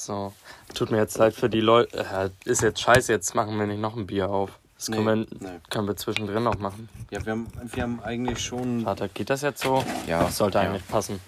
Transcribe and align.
So. 0.00 0.32
Tut 0.74 0.90
mir 0.90 0.96
jetzt 0.96 1.18
leid 1.18 1.34
für 1.34 1.50
die 1.50 1.60
Leute. 1.60 1.98
Äh, 1.98 2.30
ist 2.48 2.62
jetzt 2.62 2.80
scheiße, 2.80 3.12
jetzt 3.12 3.34
machen 3.34 3.58
wir 3.58 3.66
nicht 3.66 3.80
noch 3.80 3.96
ein 3.96 4.06
Bier 4.06 4.30
auf. 4.30 4.58
Das 4.78 4.88
Nee, 4.88 4.96
können, 4.96 5.26
wir, 5.30 5.48
nee. 5.50 5.58
können 5.68 5.86
wir 5.88 5.96
zwischendrin 5.96 6.42
noch 6.42 6.58
machen. 6.58 6.88
Ja, 7.10 7.22
wir 7.26 7.32
haben, 7.32 7.48
wir 7.62 7.82
haben 7.82 8.00
eigentlich 8.02 8.42
schon. 8.42 8.82
Warte, 8.86 9.10
geht 9.10 9.28
das 9.28 9.42
jetzt 9.42 9.60
so? 9.62 9.84
Ja, 10.06 10.22
Das 10.22 10.38
sollte 10.38 10.56
ja. 10.56 10.64
eigentlich 10.64 10.88
passen. 10.88 11.20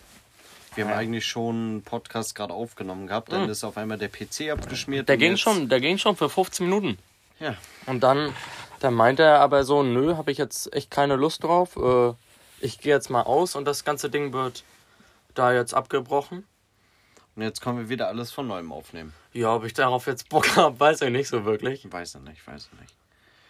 Wir 0.74 0.86
haben 0.86 0.94
eigentlich 0.94 1.26
schon 1.26 1.54
einen 1.54 1.82
Podcast 1.82 2.34
gerade 2.34 2.54
aufgenommen 2.54 3.06
gehabt, 3.06 3.30
dann 3.30 3.46
ist 3.50 3.62
auf 3.62 3.76
einmal 3.76 3.98
der 3.98 4.08
PC 4.08 4.50
abgeschmiert. 4.50 5.00
Hm. 5.02 5.06
Der 5.06 5.16
ging 5.18 5.30
jetzt- 5.32 5.40
schon, 5.40 5.68
der 5.68 5.80
ging 5.80 5.98
schon 5.98 6.16
für 6.16 6.30
15 6.30 6.64
Minuten. 6.64 6.96
Ja. 7.40 7.54
Und 7.84 8.00
dann, 8.02 8.32
dann 8.80 8.94
meinte 8.94 9.22
er 9.22 9.40
aber 9.40 9.64
so, 9.64 9.82
nö, 9.82 10.16
habe 10.16 10.32
ich 10.32 10.38
jetzt 10.38 10.72
echt 10.72 10.90
keine 10.90 11.16
Lust 11.16 11.44
drauf. 11.44 11.76
Äh, 11.76 12.14
ich 12.64 12.78
gehe 12.80 12.94
jetzt 12.94 13.10
mal 13.10 13.20
aus 13.24 13.54
und 13.54 13.66
das 13.66 13.84
ganze 13.84 14.08
Ding 14.08 14.32
wird 14.32 14.64
da 15.34 15.52
jetzt 15.52 15.74
abgebrochen. 15.74 16.46
Und 17.34 17.42
jetzt 17.42 17.60
können 17.62 17.78
wir 17.78 17.88
wieder 17.88 18.08
alles 18.08 18.30
von 18.30 18.46
neuem 18.46 18.72
aufnehmen. 18.72 19.14
Ja, 19.32 19.54
ob 19.54 19.64
ich 19.64 19.72
darauf 19.72 20.06
jetzt 20.06 20.28
Bock 20.28 20.56
habe, 20.56 20.78
weiß 20.78 21.00
ich 21.02 21.10
nicht 21.10 21.28
so 21.28 21.44
wirklich. 21.44 21.90
Weiß 21.90 22.14
ich 22.16 22.20
nicht, 22.22 22.46
weiß 22.46 22.68
ich 22.72 22.80
nicht. 22.80 22.94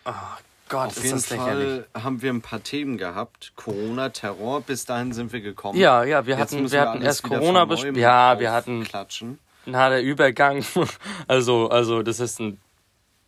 Ah, 0.04 0.38
Gott, 0.68 0.86
Auf 0.88 0.96
ist 0.98 1.02
jeden 1.04 1.16
das 1.16 1.30
lächerlich. 1.30 1.84
Fall 1.92 2.02
haben 2.02 2.22
wir 2.22 2.32
ein 2.32 2.40
paar 2.42 2.62
Themen 2.62 2.96
gehabt. 2.96 3.52
Corona, 3.56 4.08
Terror, 4.10 4.60
bis 4.62 4.84
dahin 4.84 5.12
sind 5.12 5.32
wir 5.32 5.40
gekommen. 5.40 5.78
Ja, 5.78 6.04
ja, 6.04 6.26
wir 6.26 6.38
hatten, 6.38 6.70
wir 6.70 6.80
hatten 6.80 6.90
alles 7.02 7.04
erst 7.04 7.22
Corona 7.24 7.64
besprochen. 7.64 7.96
Ja, 7.96 8.38
wir 8.38 8.52
hatten 8.52 8.82
aufklatschen. 8.82 9.38
na, 9.66 9.88
der 9.90 10.02
Übergang. 10.02 10.64
Also, 11.28 11.68
also 11.68 12.02
das 12.02 12.20
ist 12.20 12.40
ein, 12.40 12.58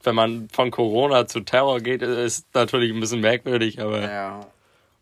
wenn 0.05 0.15
man 0.15 0.48
von 0.51 0.71
Corona 0.71 1.27
zu 1.27 1.41
Terror 1.41 1.81
geht, 1.81 2.03
ist 2.03 2.47
natürlich 2.55 2.93
ein 2.93 3.01
bisschen 3.01 3.21
merkwürdig, 3.21 3.81
aber 3.81 4.01
Ja. 4.03 4.41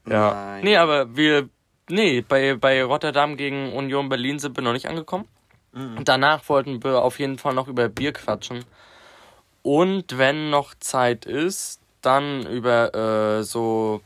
ja. 0.08 0.34
Nein. 0.34 0.64
Nee, 0.64 0.76
aber 0.78 1.14
wir, 1.14 1.48
nee, 1.88 2.22
bei, 2.22 2.54
bei 2.54 2.82
Rotterdam 2.82 3.36
gegen 3.36 3.72
Union 3.72 4.08
Berlin 4.08 4.38
sind 4.38 4.56
wir 4.56 4.62
noch 4.64 4.72
nicht 4.72 4.88
angekommen. 4.88 5.28
Mhm. 5.72 6.04
Danach 6.04 6.48
wollten 6.48 6.82
wir 6.84 7.02
auf 7.02 7.18
jeden 7.18 7.38
Fall 7.38 7.54
noch 7.54 7.68
über 7.68 7.88
Bier 7.88 8.12
quatschen. 8.12 8.64
Und 9.62 10.18
wenn 10.18 10.50
noch 10.50 10.74
Zeit 10.80 11.24
ist, 11.24 11.80
dann 12.02 12.46
über 12.46 12.94
äh, 13.38 13.44
so, 13.44 14.02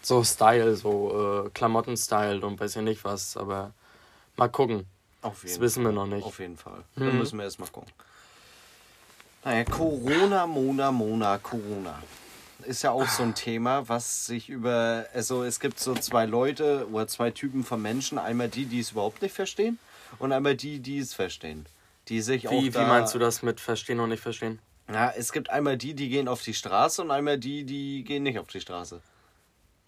so 0.00 0.24
Style, 0.24 0.76
so 0.76 1.46
äh, 1.46 1.50
Klamotten-Style 1.50 2.44
und 2.46 2.60
weiß 2.60 2.76
ich 2.76 2.82
nicht 2.82 3.04
was, 3.04 3.36
aber 3.36 3.72
mal 4.36 4.48
gucken. 4.48 4.86
Auf 5.22 5.42
jeden 5.42 5.54
Das 5.54 5.60
wissen 5.60 5.84
wir 5.84 5.92
noch 5.92 6.06
nicht. 6.06 6.24
Auf 6.24 6.38
jeden 6.38 6.56
Fall. 6.56 6.82
Mhm. 6.96 7.06
Da 7.06 7.12
müssen 7.12 7.38
wir 7.38 7.44
erstmal 7.44 7.68
gucken. 7.68 7.90
Naja, 9.44 9.64
Corona, 9.64 10.46
Mona, 10.46 10.92
Mona, 10.92 11.38
Corona. 11.38 12.00
Ist 12.64 12.82
ja 12.82 12.92
auch 12.92 13.08
so 13.08 13.24
ein 13.24 13.34
Thema, 13.34 13.88
was 13.88 14.26
sich 14.26 14.48
über. 14.48 15.04
Also, 15.12 15.42
es 15.42 15.58
gibt 15.58 15.80
so 15.80 15.94
zwei 15.94 16.26
Leute 16.26 16.86
oder 16.92 17.08
zwei 17.08 17.32
Typen 17.32 17.64
von 17.64 17.82
Menschen. 17.82 18.18
Einmal 18.18 18.48
die, 18.48 18.66
die 18.66 18.78
es 18.78 18.92
überhaupt 18.92 19.20
nicht 19.20 19.34
verstehen 19.34 19.80
und 20.18 20.32
einmal 20.32 20.56
die, 20.56 20.80
die 20.80 20.98
es 20.98 21.14
verstehen. 21.14 21.66
Die 22.08 22.20
sich 22.20 22.48
auch. 22.48 22.52
Wie, 22.52 22.70
da, 22.70 22.80
wie 22.80 22.86
meinst 22.88 23.14
du 23.14 23.18
das 23.18 23.42
mit 23.42 23.60
verstehen 23.60 24.00
und 24.00 24.08
nicht 24.08 24.22
verstehen? 24.22 24.58
Ja, 24.92 25.12
es 25.16 25.32
gibt 25.32 25.50
einmal 25.50 25.76
die, 25.76 25.94
die 25.94 26.08
gehen 26.08 26.28
auf 26.28 26.42
die 26.42 26.54
Straße 26.54 27.02
und 27.02 27.10
einmal 27.10 27.38
die, 27.38 27.64
die 27.64 28.02
gehen 28.04 28.24
nicht 28.24 28.38
auf 28.38 28.48
die 28.48 28.60
Straße. 28.60 29.00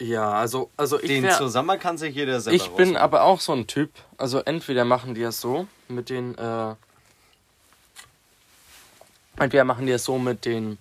Ja, 0.01 0.33
also, 0.33 0.71
also 0.75 0.99
ich 0.99 1.07
Den 1.07 1.23
wär, 1.23 1.37
Zusammenhang 1.37 1.79
kann 1.79 1.97
sich 1.97 2.15
jeder 2.15 2.39
selber 2.41 2.55
Ich 2.55 2.63
bin 2.69 2.89
raussuchen. 2.89 2.97
aber 2.97 3.23
auch 3.23 3.39
so 3.39 3.53
ein 3.53 3.67
Typ. 3.67 3.91
Also 4.17 4.39
entweder 4.39 4.83
machen 4.83 5.15
die 5.15 5.21
es 5.21 5.39
so 5.39 5.67
mit 5.87 6.09
den, 6.09 6.37
äh, 6.37 6.75
entweder 9.37 9.63
machen 9.63 9.85
die 9.85 9.93
es 9.93 10.03
so 10.03 10.17
mit 10.17 10.45
den 10.45 10.77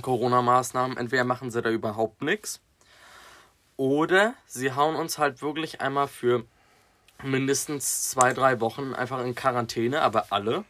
Corona-Maßnahmen, 0.00 0.96
entweder 0.96 1.24
machen 1.24 1.50
sie 1.50 1.62
da 1.62 1.70
überhaupt 1.70 2.22
nichts. 2.22 2.60
Oder 3.76 4.34
sie 4.46 4.72
hauen 4.72 4.96
uns 4.96 5.18
halt 5.18 5.42
wirklich 5.42 5.80
einmal 5.80 6.08
für 6.08 6.44
mindestens 7.22 8.10
zwei, 8.10 8.32
drei 8.32 8.60
Wochen 8.60 8.94
einfach 8.94 9.20
in 9.24 9.34
Quarantäne, 9.34 10.02
aber 10.02 10.26
alle. 10.30 10.64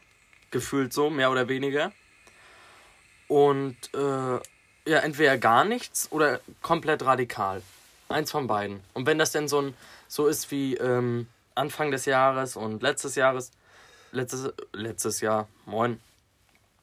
Gefühlt 0.51 0.93
so, 0.93 1.09
mehr 1.09 1.31
oder 1.31 1.47
weniger. 1.47 1.91
Und 3.27 3.75
äh, 3.93 4.39
ja, 4.89 4.99
entweder 4.99 5.37
gar 5.37 5.63
nichts 5.65 6.11
oder 6.11 6.39
komplett 6.61 7.03
radikal. 7.05 7.61
Eins 8.09 8.31
von 8.31 8.47
beiden. 8.47 8.81
Und 8.93 9.07
wenn 9.07 9.17
das 9.17 9.31
denn 9.31 9.47
so 9.47 9.61
ein 9.61 9.73
so 10.07 10.27
ist 10.27 10.51
wie 10.51 10.75
ähm, 10.75 11.27
Anfang 11.55 11.89
des 11.89 12.05
Jahres 12.05 12.55
und 12.55 12.83
letztes 12.83 13.15
Jahres, 13.15 13.51
letztes, 14.11 14.53
letztes 14.73 15.21
Jahr, 15.21 15.47
moin, 15.65 15.99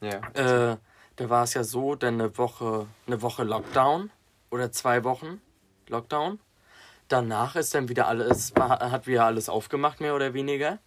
Ja. 0.01 0.19
äh, 0.33 0.77
da 1.15 1.29
war 1.29 1.43
es 1.43 1.53
ja 1.53 1.63
so, 1.63 1.95
denn 1.95 2.15
eine 2.15 2.37
Woche, 2.37 2.87
eine 3.07 3.21
Woche 3.21 3.43
Lockdown 3.43 4.09
oder 4.49 4.71
zwei 4.71 5.03
Wochen 5.03 5.41
Lockdown. 5.87 6.39
Danach 7.15 7.57
ist 7.57 7.75
dann 7.75 7.89
wieder 7.89 8.07
alles, 8.07 8.53
hat 8.57 9.05
wieder 9.05 9.25
alles 9.25 9.49
aufgemacht, 9.49 9.99
mehr 9.99 10.15
oder 10.15 10.33
weniger. 10.33 10.77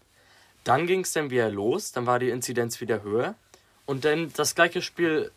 Dann 0.64 0.86
ging 0.86 1.00
es 1.00 1.12
dann 1.12 1.28
wieder 1.30 1.50
los, 1.50 1.92
dann 1.92 2.06
war 2.06 2.18
die 2.18 2.30
Inzidenz 2.30 2.80
wieder 2.80 3.02
höher. 3.02 3.34
Und 3.84 4.06
dann 4.06 4.32
das 4.34 4.54
gleiche 4.54 4.80
Spiel 4.80 5.30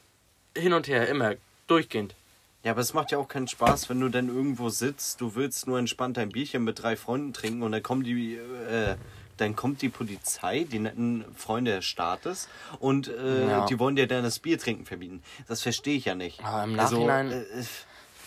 hin 0.55 0.71
und 0.71 0.87
her, 0.87 1.09
immer, 1.09 1.33
durchgehend. 1.67 2.15
Ja, 2.63 2.71
aber 2.71 2.79
es 2.81 2.93
macht 2.93 3.11
ja 3.11 3.17
auch 3.17 3.27
keinen 3.27 3.49
Spaß, 3.49 3.89
wenn 3.89 3.99
du 3.99 4.07
dann 4.07 4.29
irgendwo 4.29 4.69
sitzt, 4.69 5.19
du 5.19 5.35
willst 5.35 5.67
nur 5.67 5.77
entspannt 5.77 6.17
ein 6.17 6.29
Bierchen 6.29 6.63
mit 6.63 6.81
drei 6.81 6.95
Freunden 6.95 7.33
trinken 7.33 7.63
und 7.63 7.73
dann 7.73 7.83
kommen 7.83 8.03
die, 8.03 8.35
äh, 8.35 8.95
dann 9.35 9.55
kommt 9.57 9.81
die 9.81 9.89
Polizei, 9.89 10.63
die 10.71 10.79
netten 10.79 11.25
Freunde 11.35 11.75
des 11.75 11.85
Staates 11.85 12.47
und 12.79 13.09
äh, 13.09 13.47
Ja. 13.49 13.65
die 13.65 13.77
wollen 13.77 13.97
dir 13.97 14.07
dann 14.07 14.23
das 14.23 14.39
Bier 14.39 14.57
trinken 14.57 14.85
verbieten. 14.85 15.21
Das 15.49 15.61
verstehe 15.61 15.97
ich 15.97 16.05
ja 16.05 16.15
nicht. 16.15 16.43
Aber 16.43 16.63
im 16.63 16.79
Also, 16.79 17.05
Nachhinein- 17.05 17.31
äh, 17.33 17.63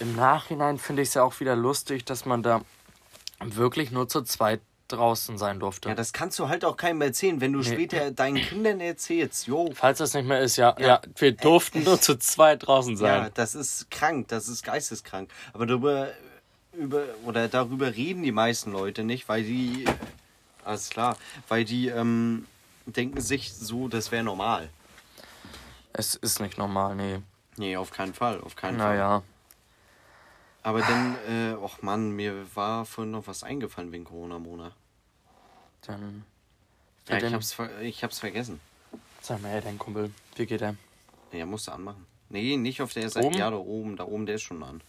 Im 0.01 0.17
Nachhinein 0.17 0.79
finde 0.79 1.03
ich 1.03 1.09
es 1.09 1.15
ja 1.15 1.23
auch 1.23 1.39
wieder 1.41 1.55
lustig, 1.55 2.05
dass 2.05 2.25
man 2.25 2.43
da 2.43 2.63
wirklich 3.45 3.91
nur 3.91 4.09
zu 4.09 4.23
zweit 4.23 4.61
draußen 4.89 5.39
sein 5.39 5.61
durfte. 5.61 5.89
ja, 5.89 5.95
das 5.95 6.13
kannst 6.13 6.39
du 6.39 6.49
halt 6.49 6.65
auch 6.65 6.77
keinem 6.77 7.01
erzählen, 7.03 7.41
wenn 7.41 7.53
du 7.53 7.63
später 7.63 8.11
deinen 8.11 8.37
Kindern 8.37 8.81
erzählst, 8.81 9.47
jo, 9.47 9.71
Falls 9.75 9.99
das 9.99 10.15
nicht 10.15 10.27
mehr 10.27 10.41
ist, 10.41 10.57
ja, 10.57 10.75
ja, 10.81 11.01
wir 11.17 11.33
durften 11.33 11.85
nur 11.85 12.01
zu 12.01 12.19
zweit 12.19 12.67
draußen 12.67 12.97
sein. 12.97 13.23
Ja, 13.25 13.31
das 13.31 13.55
ist 13.55 13.91
krank, 13.91 14.29
das 14.29 14.49
ist 14.49 14.65
geisteskrank. 14.65 15.31
Aber 15.53 15.67
darüber, 15.67 16.09
über, 16.73 17.05
oder 17.25 17.49
darüber 17.49 17.95
reden 17.95 18.23
die 18.23 18.33
meisten 18.33 18.73
Leute 18.73 19.05
nicht, 19.05 19.29
weil 19.29 19.45
die, 19.45 19.85
alles 20.65 20.91
klar, 20.91 21.17
weil 21.49 21.65
die 21.65 21.89
ähm, 21.89 22.47
denken 22.87 23.21
sich 23.21 23.53
so, 23.55 23.89
das 23.89 24.11
wäre 24.11 24.25
normal. 24.25 24.71
Es 25.93 26.15
ist 26.15 26.41
nicht 26.41 26.59
normal, 26.59 26.97
nee. 26.97 27.21
Nee, 27.57 27.77
auf 27.77 27.91
keinen 27.91 28.15
Fall, 28.15 28.41
auf 28.41 28.57
keinen 28.57 28.79
Fall. 28.79 28.97
Naja. 28.97 29.23
Aber 30.63 30.81
dann, 30.81 31.17
äh, 31.27 31.55
och 31.55 31.83
Mann, 31.83 32.11
mir 32.11 32.47
war 32.55 32.85
vorhin 32.85 33.13
noch 33.13 33.27
was 33.27 33.43
eingefallen 33.43 33.93
wegen 33.93 34.05
Corona, 34.05 34.39
Mona. 34.39 34.73
Dann. 35.83 36.25
Ja, 37.09 37.17
ich 37.17 37.33
hab's, 37.33 37.57
ich 37.81 38.05
hab's 38.05 38.19
vergessen. 38.19 38.61
Sag 39.21 39.41
mal, 39.43 39.51
ey, 39.51 39.63
dein 39.63 39.79
Kumpel, 39.79 40.13
wie 40.37 40.47
geht 40.47 40.61
er? 40.61 40.77
Ja, 41.33 41.47
musst 41.47 41.67
du 41.67 41.73
anmachen. 41.73 42.07
Nee, 42.29 42.57
nicht 42.57 42.81
auf 42.83 42.93
der 42.93 43.09
Seite. 43.09 43.27
Oben? 43.27 43.37
Ja, 43.37 43.51
da 43.51 43.57
oben, 43.57 43.97
da 43.97 44.05
oben, 44.05 44.27
der 44.27 44.37
ist 44.37 44.43
schon 44.43 44.63
an. 44.63 44.81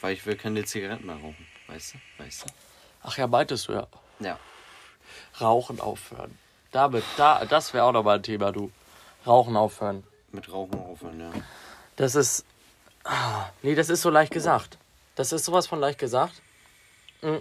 Weil 0.00 0.14
ich 0.14 0.26
will 0.26 0.36
keine 0.36 0.64
Zigaretten 0.64 1.06
mehr 1.06 1.16
rauchen. 1.16 1.46
Weißt 1.66 1.94
du? 1.94 2.22
Weißt 2.22 2.42
du? 2.42 2.46
Ach 3.02 3.16
ja, 3.16 3.26
meintest 3.26 3.68
du 3.68 3.72
ja. 3.72 3.86
Ja. 4.18 4.38
Rauchen 5.40 5.80
aufhören. 5.80 6.38
David, 6.72 7.04
da, 7.16 7.44
das 7.44 7.72
wäre 7.72 7.84
auch 7.84 7.92
noch 7.92 8.02
mal 8.02 8.16
ein 8.16 8.22
Thema, 8.22 8.52
du. 8.52 8.70
Rauchen 9.26 9.56
aufhören. 9.56 10.04
Mit 10.32 10.52
Rauchen 10.52 10.78
aufhören, 10.78 11.20
ja. 11.20 11.32
Das 11.96 12.14
ist. 12.14 12.44
Ah, 13.10 13.50
nee, 13.62 13.74
das 13.74 13.90
ist 13.90 14.02
so 14.02 14.10
leicht 14.10 14.32
gesagt. 14.32 14.78
Das 15.16 15.32
ist 15.32 15.44
sowas 15.44 15.66
von 15.66 15.80
leicht 15.80 15.98
gesagt. 15.98 16.40
Hm. 17.22 17.40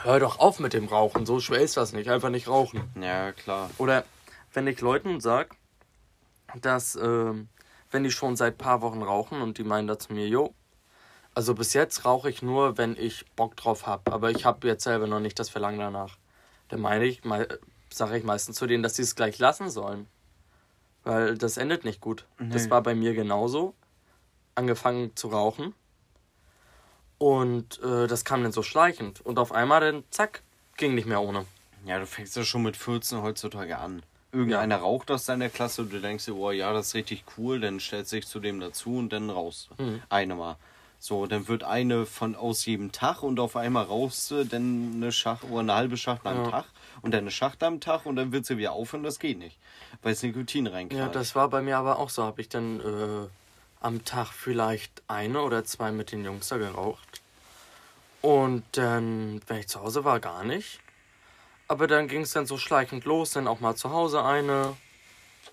Hör 0.00 0.20
doch 0.20 0.38
auf 0.38 0.60
mit 0.60 0.74
dem 0.74 0.86
Rauchen, 0.86 1.26
so 1.26 1.40
schwer 1.40 1.60
ist 1.60 1.76
das 1.76 1.92
nicht. 1.92 2.08
Einfach 2.08 2.30
nicht 2.30 2.46
rauchen. 2.46 2.88
Ja, 3.00 3.32
klar. 3.32 3.68
Oder 3.78 4.04
wenn 4.52 4.68
ich 4.68 4.80
Leuten 4.80 5.20
sag, 5.20 5.56
dass, 6.60 6.94
ähm, 6.94 7.48
wenn 7.90 8.04
die 8.04 8.12
schon 8.12 8.36
seit 8.36 8.58
paar 8.58 8.80
Wochen 8.80 9.02
rauchen 9.02 9.42
und 9.42 9.58
die 9.58 9.64
meinen 9.64 9.88
da 9.88 9.98
zu 9.98 10.12
mir, 10.12 10.28
jo, 10.28 10.54
also 11.34 11.54
bis 11.54 11.72
jetzt 11.72 12.04
rauche 12.04 12.30
ich 12.30 12.42
nur, 12.42 12.78
wenn 12.78 12.96
ich 12.96 13.26
Bock 13.34 13.56
drauf 13.56 13.88
habe, 13.88 14.12
aber 14.12 14.30
ich 14.30 14.44
habe 14.44 14.68
jetzt 14.68 14.84
selber 14.84 15.08
noch 15.08 15.20
nicht 15.20 15.38
das 15.40 15.48
Verlangen 15.48 15.80
danach. 15.80 16.16
Dann 16.68 16.80
meine 16.80 17.06
ich, 17.06 17.22
sage 17.92 18.18
ich 18.18 18.24
meistens 18.24 18.56
zu 18.56 18.68
denen, 18.68 18.84
dass 18.84 18.94
sie 18.94 19.02
es 19.02 19.16
gleich 19.16 19.38
lassen 19.40 19.68
sollen. 19.68 20.06
Weil 21.04 21.38
das 21.38 21.56
endet 21.56 21.84
nicht 21.84 22.00
gut. 22.00 22.26
Das 22.38 22.64
Nee. 22.64 22.70
war 22.70 22.82
bei 22.82 22.94
mir 22.94 23.14
genauso. 23.14 23.74
Angefangen 24.54 25.14
zu 25.16 25.28
rauchen. 25.28 25.74
Und 27.18 27.80
äh, 27.82 28.06
das 28.06 28.24
kam 28.24 28.42
dann 28.42 28.52
so 28.52 28.62
schleichend. 28.62 29.20
Und 29.24 29.38
auf 29.38 29.52
einmal 29.52 29.80
dann, 29.80 30.04
zack, 30.10 30.42
ging 30.76 30.94
nicht 30.94 31.06
mehr 31.06 31.20
ohne. 31.20 31.44
Ja, 31.84 31.98
du 31.98 32.06
fängst 32.06 32.36
ja 32.36 32.44
schon 32.44 32.62
mit 32.62 32.76
14 32.76 33.22
heutzutage 33.22 33.78
an. 33.78 34.02
Irgendeiner 34.30 34.76
raucht 34.76 35.10
aus 35.10 35.24
deiner 35.24 35.48
Klasse 35.48 35.82
und 35.82 35.92
du 35.92 36.00
denkst 36.00 36.26
dir, 36.26 36.36
oh 36.36 36.50
ja, 36.50 36.72
das 36.72 36.88
ist 36.88 36.94
richtig 36.94 37.24
cool, 37.38 37.60
dann 37.60 37.80
stellst 37.80 38.12
du 38.12 38.16
dich 38.16 38.26
zu 38.26 38.40
dem 38.40 38.60
dazu 38.60 38.96
und 38.96 39.10
dann 39.10 39.30
du. 39.78 39.82
Mhm. 39.82 40.02
Eine 40.10 40.34
mal. 40.34 40.56
So, 41.00 41.26
dann 41.26 41.48
wird 41.48 41.62
eine 41.64 42.04
von 42.06 42.34
aus 42.36 42.66
jedem 42.66 42.92
Tag 42.92 43.22
und 43.22 43.40
auf 43.40 43.56
einmal 43.56 43.84
rauchst 43.84 44.30
du 44.30 44.44
dann 44.44 44.92
eine 44.96 45.12
Schacht 45.12 45.44
oder 45.44 45.60
eine 45.60 45.74
halbe 45.74 45.96
Schacht 45.96 46.26
am 46.26 46.44
Ja. 46.44 46.50
Tag 46.50 46.64
und 47.02 47.12
dann 47.12 47.20
eine 47.20 47.30
Schacht 47.30 47.62
am 47.62 47.80
Tag 47.80 48.06
und 48.06 48.16
dann 48.16 48.32
wird 48.32 48.46
sie 48.46 48.58
wieder 48.58 48.72
aufhören, 48.72 49.02
das 49.02 49.18
geht 49.18 49.38
nicht. 49.38 49.58
Weil 50.02 50.12
es 50.12 50.22
Nikotin 50.22 50.66
Ja, 50.66 50.72
reinknallt. 50.72 51.14
das 51.14 51.34
war 51.34 51.48
bei 51.48 51.62
mir 51.62 51.78
aber 51.78 51.98
auch 51.98 52.10
so. 52.10 52.22
Habe 52.24 52.40
ich 52.40 52.48
dann 52.48 52.80
äh, 52.80 53.28
am 53.80 54.04
Tag 54.04 54.28
vielleicht 54.32 55.02
eine 55.08 55.42
oder 55.42 55.64
zwei 55.64 55.92
mit 55.92 56.12
den 56.12 56.24
Jungs 56.24 56.48
da 56.48 56.56
geraucht. 56.58 57.20
Und 58.20 58.64
dann, 58.72 59.40
wenn 59.46 59.58
ich 59.58 59.68
zu 59.68 59.80
Hause 59.80 60.04
war, 60.04 60.18
gar 60.20 60.42
nicht. 60.44 60.80
aber 61.68 61.86
dann 61.86 62.08
ging 62.08 62.22
es 62.22 62.32
dann 62.32 62.46
so 62.46 62.58
schleichend 62.58 63.04
los, 63.04 63.30
dann 63.32 63.46
auch 63.46 63.60
mal 63.60 63.76
zu 63.76 63.90
Hause 63.90 64.24
eine, 64.24 64.74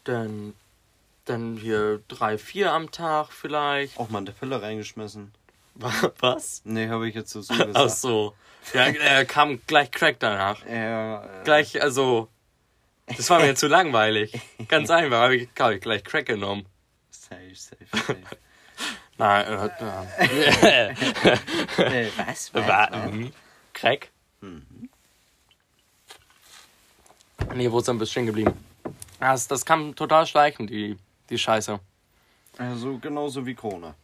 dann, 0.05 0.53
dann 1.25 1.57
hier 1.57 2.01
drei, 2.07 2.37
vier 2.37 2.71
am 2.71 2.89
Tag 2.91 3.31
vielleicht. 3.31 3.99
Auch 3.99 4.09
mal 4.09 4.19
eine 4.19 4.31
Pille 4.31 4.61
reingeschmissen. 4.61 5.31
Was? 6.19 6.61
Nee, 6.65 6.87
habe 6.89 7.07
ich 7.07 7.15
jetzt 7.15 7.31
so 7.31 7.39
gesagt. 7.47 7.71
Ach 7.73 7.89
so. 7.89 8.33
Ja, 8.73 8.85
er 8.87 9.25
kam 9.25 9.61
gleich 9.67 9.91
Crack 9.91 10.19
danach. 10.19 10.65
Ja, 10.65 11.23
äh, 11.23 11.43
Gleich, 11.43 11.81
also, 11.81 12.29
das 13.05 13.29
war 13.29 13.39
mir 13.39 13.53
zu 13.55 13.67
langweilig. 13.67 14.39
Ganz 14.67 14.89
einfach, 14.91 15.17
habe 15.19 15.35
ich, 15.35 15.49
hab 15.59 15.71
ich 15.71 15.81
gleich 15.81 16.03
Crack 16.03 16.25
genommen. 16.25 16.65
safe, 17.11 17.53
safe, 17.53 17.85
safe. 17.91 18.17
Nein, 19.17 19.45
äh, 19.45 19.65
äh, 21.77 22.11
was? 22.17 22.49
äh, 22.53 22.67
war, 22.67 22.91
ähm, 22.93 23.31
Crack? 23.73 24.09
Nee, 27.53 27.71
wo 27.71 27.79
ist 27.79 27.87
ein 27.87 27.97
bisschen 27.97 28.25
geblieben? 28.25 28.53
Das, 29.19 29.47
das 29.47 29.65
kam 29.65 29.95
total 29.95 30.25
schleichend, 30.25 30.69
die, 30.69 30.97
die 31.29 31.37
Scheiße. 31.37 31.79
Also 32.57 32.97
genauso 32.97 33.45
wie 33.45 33.53
Corona. 33.53 33.95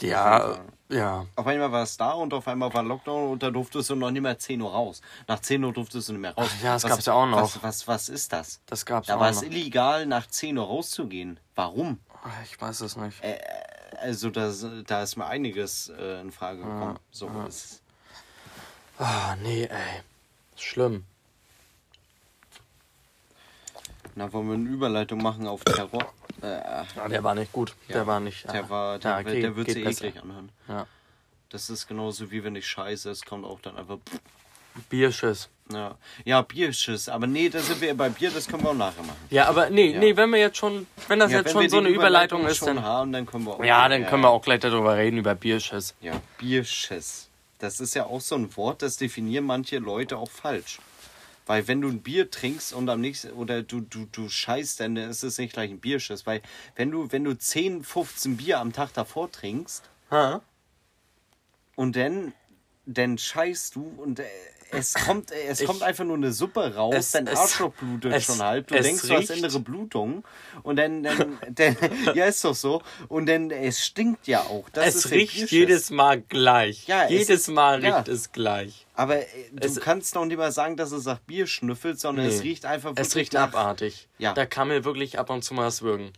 Ja, 0.00 0.58
ja. 0.90 1.26
Auf 1.36 1.46
einmal 1.46 1.72
war 1.72 1.82
es 1.82 1.96
da 1.96 2.12
und 2.12 2.32
auf 2.34 2.46
einmal 2.48 2.72
war 2.74 2.82
Lockdown 2.82 3.32
und 3.32 3.42
da 3.42 3.50
durftest 3.50 3.88
du 3.90 3.94
noch 3.96 4.10
nicht 4.10 4.20
mehr 4.22 4.38
10 4.38 4.60
Uhr 4.60 4.70
raus. 4.70 5.00
Nach 5.26 5.40
10 5.40 5.64
Uhr 5.64 5.72
durftest 5.72 6.08
du 6.08 6.12
nicht 6.12 6.20
mehr 6.22 6.34
raus. 6.34 6.48
Ach 6.50 6.62
ja, 6.62 6.72
das 6.74 6.84
Was- 6.84 6.90
gab's 6.90 7.06
ja 7.06 7.12
auch 7.14 7.26
noch. 7.26 7.40
Was, 7.42 7.62
was, 7.62 7.88
was 7.88 8.08
ist 8.10 8.32
das? 8.32 8.60
Das 8.66 8.84
gab's 8.84 9.06
Da 9.08 9.16
auch 9.16 9.20
war 9.20 9.30
es 9.30 9.36
noch. 9.42 9.44
illegal, 9.48 10.04
nach 10.06 10.26
10 10.26 10.58
Uhr 10.58 10.66
rauszugehen. 10.66 11.40
Warum? 11.54 11.98
Ich 12.44 12.60
weiß 12.60 12.80
es 12.82 12.96
nicht. 12.96 13.22
Also 14.00 14.30
da, 14.30 14.52
da 14.86 15.02
ist 15.02 15.16
mir 15.16 15.26
einiges 15.26 15.88
äh, 15.88 16.20
in 16.20 16.30
Frage 16.30 16.58
gekommen. 16.58 16.98
So 17.10 17.30
ist 17.48 17.80
Ah, 18.98 19.36
nee, 19.42 19.64
ey. 19.64 20.02
Schlimm. 20.56 21.04
Na, 24.14 24.32
wollen 24.32 24.48
wir 24.48 24.54
eine 24.54 24.68
Überleitung 24.68 25.22
machen 25.22 25.46
auf 25.46 25.62
Terror? 25.64 26.12
Äh, 26.42 26.46
Ja, 26.96 27.08
der 27.08 27.24
war 27.24 27.34
nicht 27.34 27.52
gut. 27.52 27.74
Der 27.88 28.06
war 28.06 28.20
nicht. 28.20 28.44
der, 28.52 28.64
ah, 28.64 28.68
war, 28.70 28.98
der, 28.98 29.10
ja, 29.10 29.22
geht- 29.22 29.42
der 29.42 29.56
wird 29.56 29.70
sich 29.70 29.84
eklig 29.86 30.22
anhören. 30.22 30.50
Ja. 30.68 30.86
Das 31.50 31.70
ist 31.70 31.86
genauso 31.86 32.30
wie 32.30 32.42
wenn 32.44 32.56
ich 32.56 32.66
scheiße, 32.66 33.10
es 33.10 33.24
kommt 33.24 33.44
auch 33.44 33.60
dann 33.60 33.76
einfach. 33.76 33.98
Bierschiss. 34.90 35.48
Ja, 35.72 35.96
ja 36.24 36.42
Bierschiss. 36.42 37.08
Aber 37.08 37.26
nee, 37.26 37.48
da 37.48 37.60
sind 37.60 37.80
wir 37.80 37.96
bei 37.96 38.08
Bier, 38.10 38.30
das 38.30 38.46
können 38.46 38.62
wir 38.62 38.70
auch 38.70 38.74
nachher 38.74 39.02
machen. 39.02 39.16
Ja, 39.30 39.46
aber 39.48 39.70
nee, 39.70 39.92
Ja. 39.92 39.98
nee, 40.00 40.14
wenn 40.16 40.28
wir 40.30 40.38
jetzt 40.38 40.58
schon, 40.58 40.86
wenn 41.08 41.18
das 41.18 41.30
Ja, 41.32 41.38
jetzt 41.38 41.54
wenn 41.54 41.62
schon 41.62 41.70
so 41.70 41.78
eine 41.78 41.88
Überleitung 41.88 42.46
ist, 42.46 42.58
schon 42.58 42.76
dann. 42.76 42.84
haben, 42.84 43.12
dann 43.12 43.24
können 43.26 43.44
wir 43.44 43.54
auch. 43.54 43.64
Ja, 43.64 43.88
dann 43.88 44.04
können 44.06 44.22
wir 44.22 44.28
auch 44.30 44.42
gleich 44.42 44.60
darüber 44.60 44.96
reden, 44.96 45.16
über 45.18 45.34
Bierschiss. 45.34 45.94
Ja, 46.02 46.12
Bierschiss. 46.38 47.28
Das 47.58 47.80
ist 47.80 47.94
ja 47.94 48.04
auch 48.04 48.20
so 48.20 48.34
ein 48.34 48.54
Wort, 48.56 48.82
das 48.82 48.98
definieren 48.98 49.44
manche 49.46 49.78
Leute 49.78 50.18
auch 50.18 50.30
falsch. 50.30 50.78
Weil 51.46 51.68
wenn 51.68 51.80
du 51.80 51.88
ein 51.88 52.02
Bier 52.02 52.30
trinkst 52.30 52.72
und 52.72 52.88
am 52.88 53.00
nächsten 53.00 53.30
oder 53.32 53.62
du, 53.62 53.80
du, 53.80 54.06
du 54.06 54.28
scheißt, 54.28 54.80
dann 54.80 54.96
ist 54.96 55.22
es 55.22 55.38
nicht 55.38 55.52
gleich 55.52 55.70
ein 55.70 55.78
Bierschiss. 55.78 56.26
Weil 56.26 56.42
wenn 56.74 56.90
du, 56.90 57.10
wenn 57.12 57.24
du 57.24 57.38
10, 57.38 57.84
15 57.84 58.36
Bier 58.36 58.58
am 58.58 58.72
Tag 58.72 58.92
davor 58.92 59.30
trinkst 59.30 59.84
Ha? 60.10 60.40
und 61.76 61.96
dann, 61.96 62.32
dann 62.84 63.16
scheißt 63.16 63.76
du 63.76 63.82
und 63.96 64.20
äh, 64.20 64.24
es 64.70 64.94
kommt, 64.94 65.30
äh, 65.30 65.34
es 65.48 65.60
Ich- 65.60 65.66
kommt 65.66 65.82
einfach 65.82 66.04
nur 66.04 66.16
eine 66.16 66.32
Suppe 66.32 66.74
raus, 66.74 66.94
Es- 66.96 67.10
dein 67.12 67.26
es- 67.26 67.38
Arschloch 67.38 67.72
blutet 67.74 68.12
es- 68.12 68.24
schon 68.24 68.38
halb. 68.42 68.66
Du 68.68 68.74
es 68.74 68.84
denkst, 68.86 69.02
du 69.02 69.14
hast 69.14 69.30
riecht- 69.30 69.36
innere 69.38 69.60
Blutung 69.60 70.24
und 70.62 70.76
dann, 70.76 71.02
dann, 71.02 71.38
dann 71.54 71.76
ja, 72.14 72.26
ist 72.26 72.44
doch 72.44 72.54
so. 72.54 72.82
Und 73.08 73.26
dann, 73.26 73.50
es 73.50 73.84
stinkt 73.84 74.26
ja 74.26 74.40
auch. 74.42 74.68
Das 74.72 74.94
Es 74.94 75.10
riecht 75.10 75.50
jedes 75.50 75.90
Mal 75.90 76.20
gleich. 76.20 76.86
Ja, 76.86 77.04
es 77.04 77.10
jedes 77.10 77.48
Mal 77.48 77.82
ja. 77.84 77.96
riecht 77.96 78.08
es 78.08 78.32
gleich. 78.32 78.86
Aber 78.94 79.18
äh, 79.18 79.26
du 79.52 79.66
Es- 79.66 79.80
kannst 79.80 80.14
noch 80.14 80.24
nicht 80.24 80.38
mal 80.38 80.52
sagen, 80.52 80.76
dass 80.76 80.90
es 80.92 81.04
nach 81.04 81.18
Bier 81.20 81.46
schnüffelt, 81.46 82.00
sondern 82.00 82.26
es 82.26 82.36
Nee. 82.38 82.48
riecht 82.50 82.64
einfach 82.64 82.90
wirklich 82.90 83.06
Es 83.06 83.16
riecht 83.16 83.32
nach... 83.34 83.42
abartig. 83.52 84.08
Ja. 84.18 84.32
Da 84.32 84.46
kann 84.46 84.68
mir 84.68 84.84
wirklich 84.84 85.18
ab 85.18 85.30
und 85.30 85.42
zu 85.42 85.54
mal 85.54 85.64
das 85.64 85.82
würgen. 85.82 86.10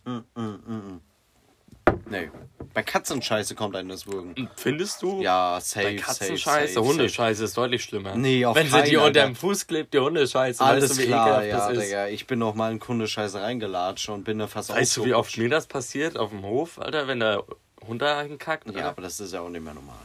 Nee. 2.10 2.30
Bei 2.74 2.82
Katzenscheiße 2.82 3.54
kommt 3.54 3.74
einem 3.74 3.88
das 3.88 4.06
Würgen. 4.06 4.48
Findest 4.56 5.02
du? 5.02 5.20
Ja, 5.20 5.58
safe, 5.60 5.84
Bei 5.86 5.96
safe, 5.96 6.02
Katzenscheiße, 6.04 6.74
safe, 6.74 6.86
Hundescheiße 6.86 7.44
ist 7.44 7.56
deutlich 7.56 7.82
schlimmer. 7.82 8.14
Nee, 8.14 8.44
auf 8.44 8.54
Wenn 8.56 8.70
sie 8.70 8.82
dir 8.82 9.02
unter 9.02 9.22
dem. 9.24 9.34
Fuß 9.34 9.66
klebt, 9.66 9.94
die 9.94 9.98
Hundescheiße, 9.98 10.62
Alles 10.62 10.90
weißt 10.90 10.98
du, 10.98 11.02
wie 11.02 11.06
klar, 11.06 11.44
ja, 11.44 11.56
das 11.68 11.78
ist? 11.78 11.86
Digga. 11.86 12.08
Ich 12.08 12.26
bin 12.26 12.38
noch 12.38 12.54
mal 12.54 12.70
in 12.70 12.78
Kundescheiße 12.78 13.40
reingelatscht 13.40 14.08
und 14.10 14.24
bin 14.24 14.38
da 14.38 14.46
fast 14.46 14.70
Weißt 14.70 14.96
du, 14.98 15.04
wie 15.06 15.14
oft 15.14 15.36
mir 15.38 15.48
das 15.48 15.66
passiert 15.66 16.16
auf 16.16 16.30
dem 16.30 16.42
Hof, 16.42 16.78
Alter, 16.78 17.08
wenn 17.08 17.20
der 17.20 17.42
Hund 17.86 18.00
da 18.02 18.22
hinkackt? 18.22 18.70
Ja, 18.70 18.90
aber 18.90 19.02
das 19.02 19.18
ist 19.18 19.32
ja 19.32 19.40
auch 19.40 19.48
nicht 19.48 19.64
mehr 19.64 19.74
normal. 19.74 19.96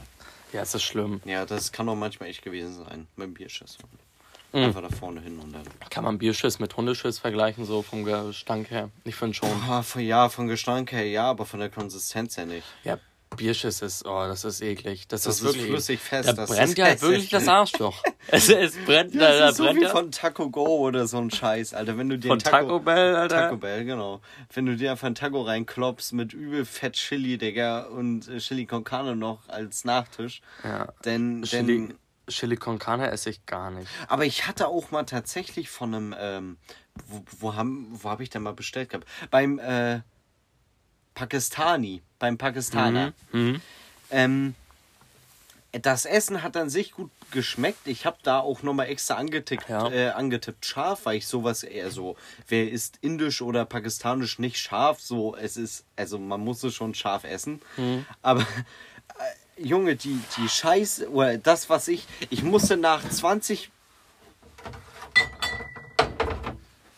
ja, 0.51 0.61
es 0.61 0.73
ist 0.73 0.83
schlimm. 0.83 1.21
Ja, 1.25 1.45
das 1.45 1.71
kann 1.71 1.85
doch 1.85 1.95
manchmal 1.95 2.29
echt 2.29 2.43
gewesen 2.43 2.83
sein. 2.85 3.07
Mit 3.17 3.27
dem 3.27 3.33
Bierschiss. 3.35 3.77
Mhm. 4.53 4.65
Einfach 4.65 4.81
da 4.81 4.89
vorne 4.89 5.21
hin 5.21 5.39
und 5.39 5.51
dann... 5.53 5.63
Kann 5.89 6.03
man 6.03 6.17
Bierschiss 6.19 6.59
mit 6.59 6.77
Hundeschiss 6.77 7.19
vergleichen, 7.19 7.65
so 7.65 7.81
vom 7.81 8.03
Gestank 8.03 8.69
her? 8.69 8.89
Ich 9.03 9.15
finde 9.15 9.33
schon. 9.33 9.49
Von, 9.83 10.01
ja, 10.01 10.29
von 10.29 10.47
Gestank 10.47 10.91
her 10.91 11.05
ja, 11.07 11.25
aber 11.29 11.45
von 11.45 11.59
der 11.59 11.69
Konsistenz 11.69 12.37
her 12.37 12.45
nicht. 12.45 12.65
Ja, 12.83 12.99
Bierschiss 13.35 13.81
ist, 13.81 14.05
oh, 14.05 14.25
das 14.27 14.43
ist 14.43 14.61
eklig. 14.61 15.07
Das, 15.07 15.23
Das 15.23 15.37
ist 15.37 15.43
wirklich. 15.43 15.65
flüssig 15.65 15.99
fest, 15.99 16.29
Da 16.29 16.33
das 16.33 16.49
brennt 16.49 16.77
ja 16.77 16.85
halt 16.85 17.01
wirklich 17.01 17.29
das 17.29 17.47
Arschloch. 17.47 18.01
es, 18.27 18.49
es 18.49 18.77
brennt, 18.85 19.15
da, 19.15 19.19
da 19.19 19.39
Das 19.39 19.51
ist 19.51 19.57
so 19.57 19.63
brennt 19.63 19.79
wie 19.79 19.83
ja. 19.83 19.89
von 19.89 20.11
Taco 20.11 20.49
Go 20.49 20.65
oder 20.65 21.07
so 21.07 21.17
ein 21.17 21.31
Scheiß, 21.31 21.73
Alter. 21.73 21.97
Wenn 21.97 22.09
du 22.09 22.17
dir 22.17 22.27
Von 22.27 22.37
ein 22.37 22.43
Taco 22.43 22.79
Bell, 22.79 23.15
Alter. 23.15 23.35
Taco 23.35 23.57
Bell, 23.57 23.85
genau. 23.85 24.21
Wenn 24.53 24.65
du 24.65 24.75
dir 24.75 24.91
einfach 24.91 25.07
ein 25.07 25.15
Taco 25.15 25.41
reinkloppst 25.41 26.13
mit 26.13 26.33
übel 26.33 26.65
fett 26.65 26.93
Chili, 26.93 27.37
Digga, 27.37 27.83
und 27.85 28.27
äh, 28.29 28.37
Chili 28.37 28.65
con 28.65 28.83
Carne 28.83 29.15
noch 29.15 29.49
als 29.49 29.83
Nachtisch, 29.83 30.41
Ja. 30.63 30.87
dann, 31.01 31.43
Chili, 31.43 31.87
dann... 31.87 31.97
Chili 32.27 32.55
con 32.55 32.79
Carne 32.79 33.09
esse 33.11 33.29
ich 33.29 33.45
gar 33.45 33.69
nicht. 33.71 33.87
Aber 34.07 34.25
ich 34.25 34.47
hatte 34.47 34.67
auch 34.67 34.91
mal 34.91 35.03
tatsächlich 35.03 35.69
von 35.69 35.93
einem, 35.93 36.15
ähm, 36.17 36.57
wo, 37.07 37.23
wo 37.39 37.55
haben, 37.55 37.87
wo 37.91 38.09
habe 38.09 38.23
ich 38.23 38.29
denn 38.29 38.43
mal 38.43 38.53
bestellt 38.53 38.89
gehabt? 38.89 39.07
Beim, 39.29 39.59
äh, 39.59 40.01
Pakistani, 41.15 42.01
beim 42.19 42.37
Pakistaner. 42.37 43.13
Mhm. 43.31 43.61
Ähm, 44.09 44.55
das 45.81 46.05
Essen 46.05 46.43
hat 46.43 46.55
an 46.55 46.69
sich 46.69 46.91
gut 46.91 47.09
geschmeckt. 47.31 47.87
Ich 47.87 48.05
habe 48.05 48.17
da 48.21 48.39
auch 48.39 48.61
nochmal 48.61 48.87
extra 48.89 49.15
angetippt, 49.15 49.69
Ja. 49.69 49.89
äh, 49.91 50.09
angetippt 50.09 50.65
scharf, 50.65 51.05
weil 51.05 51.17
ich 51.17 51.27
sowas 51.27 51.63
eher 51.63 51.89
so, 51.89 52.15
wer 52.47 52.69
isst 52.69 52.97
indisch 53.01 53.41
oder 53.41 53.65
pakistanisch 53.65 54.37
nicht 54.37 54.57
scharf, 54.59 55.01
so 55.01 55.35
es 55.35 55.57
ist, 55.57 55.83
also 55.95 56.19
man 56.19 56.41
muss 56.41 56.63
es 56.63 56.75
schon 56.75 56.93
scharf 56.93 57.23
essen. 57.23 57.59
Aber 58.21 58.41
äh, 58.41 58.45
Junge, 59.57 59.95
die, 59.95 60.19
die 60.37 60.49
Scheiße, 60.49 61.09
oder 61.11 61.37
das, 61.37 61.69
was 61.69 61.87
ich, 61.87 62.05
ich 62.29 62.43
musste 62.43 62.77
nach 62.77 63.07
20 63.07 63.69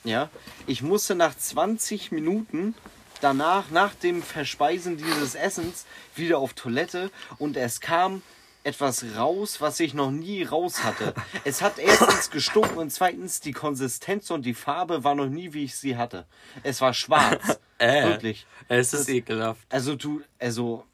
ja, 0.04 0.30
ich 0.68 0.82
musste 0.84 1.16
nach 1.16 1.36
20 1.36 2.12
Minuten 2.12 2.76
danach, 3.22 3.72
nach 3.72 3.94
dem 3.96 4.22
Verspeisen 4.22 4.98
dieses 4.98 5.34
Essens, 5.36 5.86
wieder 6.16 6.38
auf 6.38 6.54
Toilette 6.54 7.10
und 7.40 7.58
es 7.58 7.82
kam 7.82 8.22
etwas 8.64 9.04
raus, 9.16 9.62
was 9.62 9.80
ich 9.80 9.94
noch 9.94 10.12
nie 10.12 10.44
raus 10.44 10.84
hatte. 10.84 11.14
Es 11.44 11.62
hat 11.62 11.78
erstens 11.80 12.30
gestunken 12.32 12.78
und 12.78 12.92
zweitens 12.92 13.40
die 13.40 13.52
Konsistenz 13.52 14.32
und 14.32 14.44
die 14.44 14.54
Farbe 14.56 15.04
war 15.04 15.14
noch 15.16 15.28
nie, 15.28 15.54
wie 15.54 15.64
ich 15.66 15.76
sie 15.76 15.98
hatte. 15.98 16.26
Es 16.64 16.82
war 16.82 16.94
schwarz. 16.94 17.60
Äh, 17.78 18.08
Wirklich. 18.08 18.48
Es 18.70 18.94
ist 18.94 19.02
Das- 19.02 19.10
ekelhaft. 19.10 19.60
Also 19.70 19.96
du, 19.98 20.22
also 20.40 20.86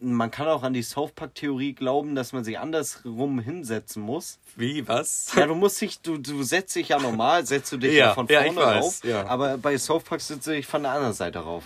man 0.00 0.30
kann 0.30 0.48
auch 0.48 0.62
an 0.62 0.72
die 0.72 0.82
South 0.82 1.12
Park 1.12 1.34
Theorie 1.34 1.72
glauben, 1.74 2.14
dass 2.14 2.32
man 2.32 2.42
sich 2.44 2.58
andersrum 2.58 3.38
hinsetzen 3.40 4.02
muss. 4.02 4.38
Wie, 4.56 4.86
was? 4.88 5.32
Ja, 5.36 5.46
du 5.46 5.54
musst 5.54 5.80
dich, 5.80 6.00
du, 6.00 6.16
du 6.18 6.42
setzt 6.42 6.74
dich 6.76 6.88
ja 6.88 6.98
normal, 6.98 7.46
setzt 7.46 7.72
du 7.72 7.76
dich 7.76 7.92
ja, 7.94 8.06
Ja, 8.06 8.14
von 8.14 8.26
ja, 8.28 8.42
vorne 8.42 8.50
ich 8.50 8.56
weiß, 8.66 8.84
rauf. 8.84 9.00
ja. 9.04 9.26
Aber 9.26 9.58
bei 9.58 9.76
South 9.78 10.04
Park 10.04 10.20
sitze 10.20 10.56
ich 10.56 10.66
von 10.66 10.82
der 10.82 10.92
anderen 10.92 11.12
Seite 11.14 11.40
rauf. 11.40 11.64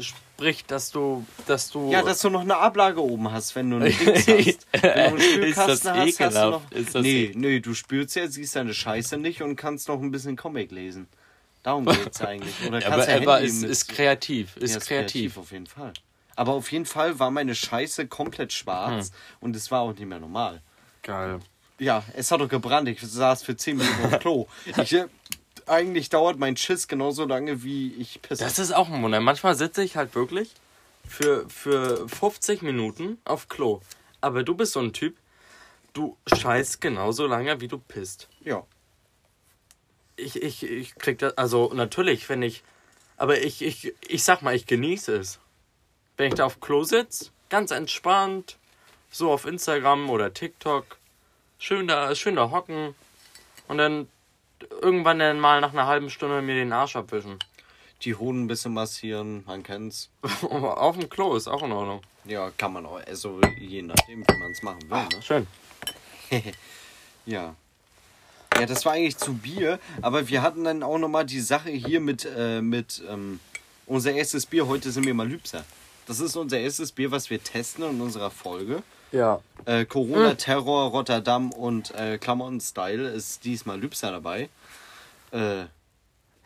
Sprich, 0.00 0.64
dass 0.66 0.90
du, 0.90 1.24
dass 1.46 1.70
du. 1.70 1.90
Ja, 1.92 2.02
dass 2.02 2.20
du 2.20 2.28
noch 2.28 2.40
eine 2.40 2.56
Ablage 2.56 3.00
oben 3.02 3.30
hast, 3.30 3.54
wenn 3.54 3.70
du 3.70 3.76
eine 3.76 3.90
Dings 3.90 4.26
hast. 4.26 4.66
Wenn 4.72 4.82
du 4.82 4.88
einen 4.90 5.16
Ist 5.18 5.30
Spülkasten 5.32 5.66
das 5.66 5.84
hast, 5.84 5.96
hast 5.96 6.18
du 6.18 6.24
ekelhaft? 6.24 6.50
noch. 6.50 6.70
Ist 6.78 6.94
das 6.94 7.02
nee, 7.02 7.24
ek- 7.26 7.36
nee, 7.36 7.60
du 7.60 7.72
spürst 7.72 8.16
ja, 8.16 8.26
siehst 8.28 8.56
deine 8.56 8.74
Scheiße 8.74 9.16
nicht 9.16 9.42
und 9.42 9.56
kannst 9.56 9.88
noch 9.88 10.02
ein 10.02 10.10
bisschen 10.10 10.36
Comic 10.36 10.72
lesen. 10.72 11.06
Darum 11.62 11.86
geht's 11.86 12.20
eigentlich. 12.20 12.54
Oder 12.66 12.80
Ja, 12.80 12.90
aber, 12.90 13.08
ja 13.08 13.16
aber 13.16 13.40
ist, 13.40 13.62
ist 13.62 13.88
kreativ. 13.88 14.56
Ist 14.56 14.74
Ja, 14.74 14.80
kreativ. 14.80 15.38
auf 15.38 15.52
jeden 15.52 15.66
Fall. 15.66 15.92
Aber 16.36 16.52
auf 16.52 16.70
jeden 16.70 16.86
Fall 16.86 17.18
war 17.18 17.30
meine 17.30 17.54
Scheiße 17.54 18.06
komplett 18.06 18.52
Hm. 18.52 18.56
schwarz 18.56 19.12
und 19.40 19.56
es 19.56 19.70
war 19.70 19.80
auch 19.80 19.92
nicht 19.92 20.06
mehr 20.06 20.20
normal. 20.20 20.62
Geil. 21.02 21.40
Ja, 21.78 22.04
es 22.14 22.30
hat 22.30 22.40
doch 22.40 22.48
gebrannt. 22.48 22.88
Ich 22.88 23.00
saß 23.00 23.42
für 23.42 23.56
10 23.56 23.76
Minuten 23.78 24.04
auf 24.04 24.10
dem 24.10 24.18
Klo. 24.20 24.46
Ich, 24.82 24.92
äh, 24.92 25.06
eigentlich 25.66 26.08
dauert 26.10 26.38
mein 26.38 26.56
Schiss 26.56 26.86
genauso 26.88 27.24
lange, 27.24 27.62
wie 27.64 27.92
ich 27.94 28.22
pisse. 28.22 28.44
Das 28.44 28.58
ist 28.58 28.72
auch 28.72 28.88
ein 28.88 29.02
Wunder. 29.02 29.20
Manchmal 29.20 29.56
sitze 29.56 29.82
ich 29.82 29.96
halt 29.96 30.14
wirklich 30.14 30.52
für, 31.08 31.48
für 31.48 32.08
50 32.08 32.62
Minuten 32.62 33.18
auf 33.24 33.48
Klo. 33.48 33.80
Aber 34.20 34.42
du 34.44 34.54
bist 34.54 34.72
so 34.74 34.80
ein 34.80 34.92
Typ, 34.92 35.16
du 35.92 36.16
scheißt 36.34 36.80
genauso 36.80 37.26
lange, 37.26 37.60
wie 37.60 37.68
du 37.68 37.78
pisst. 37.78 38.28
ja. 38.44 38.62
Ich, 40.18 40.42
ich, 40.42 40.62
ich 40.62 40.94
krieg 40.94 41.18
das, 41.18 41.36
also 41.36 41.72
natürlich, 41.74 42.26
wenn 42.30 42.40
ich, 42.40 42.62
aber 43.18 43.38
ich, 43.42 43.60
ich, 43.60 43.92
ich 44.08 44.24
sag 44.24 44.40
mal, 44.40 44.54
ich 44.54 44.64
genieße 44.66 45.14
es. 45.14 45.38
Wenn 46.16 46.28
ich 46.28 46.34
da 46.34 46.46
auf 46.46 46.60
Klo 46.60 46.82
sitze, 46.82 47.30
ganz 47.50 47.70
entspannt, 47.70 48.56
so 49.10 49.30
auf 49.30 49.44
Instagram 49.44 50.08
oder 50.08 50.32
TikTok, 50.32 50.96
schön 51.58 51.86
da, 51.86 52.14
schön 52.14 52.36
da 52.36 52.50
hocken 52.50 52.94
und 53.68 53.78
dann 53.78 54.08
irgendwann 54.80 55.18
dann 55.18 55.38
mal 55.38 55.60
nach 55.60 55.72
einer 55.72 55.86
halben 55.86 56.08
Stunde 56.08 56.40
mir 56.40 56.54
den 56.54 56.72
Arsch 56.72 56.96
abwischen. 56.96 57.38
Die 58.02 58.14
Hoden 58.14 58.44
ein 58.44 58.46
bisschen 58.46 58.74
massieren, 58.74 59.44
man 59.46 59.62
kennt's. 59.62 60.10
Auf 60.42 60.98
dem 60.98 61.08
Klo 61.08 61.34
ist 61.34 61.48
auch 61.48 61.62
in 61.62 61.72
Ordnung. 61.72 62.02
Ja, 62.24 62.50
kann 62.56 62.72
man 62.72 62.84
auch. 62.86 63.00
Also 63.06 63.40
je 63.58 63.82
nachdem, 63.82 64.26
wie 64.26 64.38
man 64.38 64.50
es 64.50 64.62
machen 64.62 64.82
will. 64.82 64.98
Ne? 64.98 65.22
Schön. 65.22 65.46
Ja. 67.28 67.56
Ja, 68.56 68.66
das 68.66 68.86
war 68.86 68.92
eigentlich 68.92 69.16
zu 69.16 69.34
Bier, 69.34 69.80
aber 70.00 70.28
wir 70.28 70.42
hatten 70.42 70.62
dann 70.62 70.84
auch 70.84 70.96
nochmal 70.96 71.26
die 71.26 71.40
Sache 71.40 71.70
hier 71.70 72.00
mit, 72.00 72.24
äh, 72.24 72.62
mit 72.62 73.02
ähm, 73.10 73.40
unser 73.84 74.12
erstes 74.12 74.46
Bier. 74.46 74.68
Heute 74.68 74.92
sind 74.92 75.04
wir 75.04 75.12
mal 75.12 75.28
Lübser. 75.28 75.64
Das 76.06 76.20
ist 76.20 76.36
unser 76.36 76.58
erstes 76.58 76.92
Bier, 76.92 77.10
was 77.10 77.30
wir 77.30 77.42
testen 77.42 77.84
in 77.84 78.00
unserer 78.00 78.30
Folge. 78.30 78.82
Ja. 79.12 79.40
Äh, 79.64 79.84
Corona, 79.86 80.34
Terror, 80.34 80.90
Rotterdam 80.90 81.52
und 81.52 81.92
äh, 81.94 82.18
Klamotten 82.18 82.60
Style 82.60 83.08
ist 83.08 83.44
diesmal 83.44 83.78
Lübser 83.80 84.10
dabei. 84.12 84.48
Äh, 85.32 85.64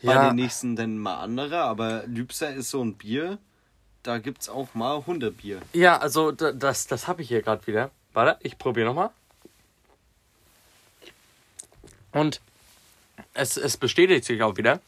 bei 0.02 0.14
Ja. 0.14 0.28
den 0.28 0.36
nächsten 0.36 0.76
dann 0.76 0.96
mal 0.98 1.18
andere, 1.20 1.60
aber 1.62 2.04
Lübser 2.06 2.54
ist 2.54 2.70
so 2.70 2.82
ein 2.82 2.94
Bier, 2.94 3.36
da 4.02 4.16
gibt's 4.18 4.48
auch 4.48 4.68
mal 4.74 5.04
Hundebier. 5.06 5.60
Ja, 5.74 5.98
also 5.98 6.32
da- 6.32 6.52
das, 6.52 6.86
das 6.86 7.06
habe 7.06 7.20
ich 7.20 7.28
hier 7.28 7.42
gerade 7.42 7.66
wieder. 7.66 7.90
Warte, 8.14 8.38
ich 8.42 8.56
probiere 8.56 8.86
nochmal. 8.86 9.10
Und 12.12 12.40
es, 13.34 13.56
es 13.58 13.76
bestätigt 13.76 14.24
sich 14.24 14.42
auch 14.42 14.56
wieder. 14.56 14.80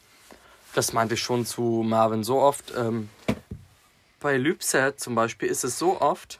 Das 0.73 0.93
meinte 0.93 1.13
ich 1.13 1.21
schon 1.21 1.45
zu 1.45 1.83
Marvin 1.85 2.23
so 2.23 2.39
oft. 2.39 2.73
Ähm, 2.75 3.09
bei 4.23 4.37
Lübser 4.37 4.97
zum 4.97 5.13
Beispiel 5.13 5.47
ist 5.49 5.63
es 5.63 5.77
so 5.77 6.01
oft, 6.01 6.39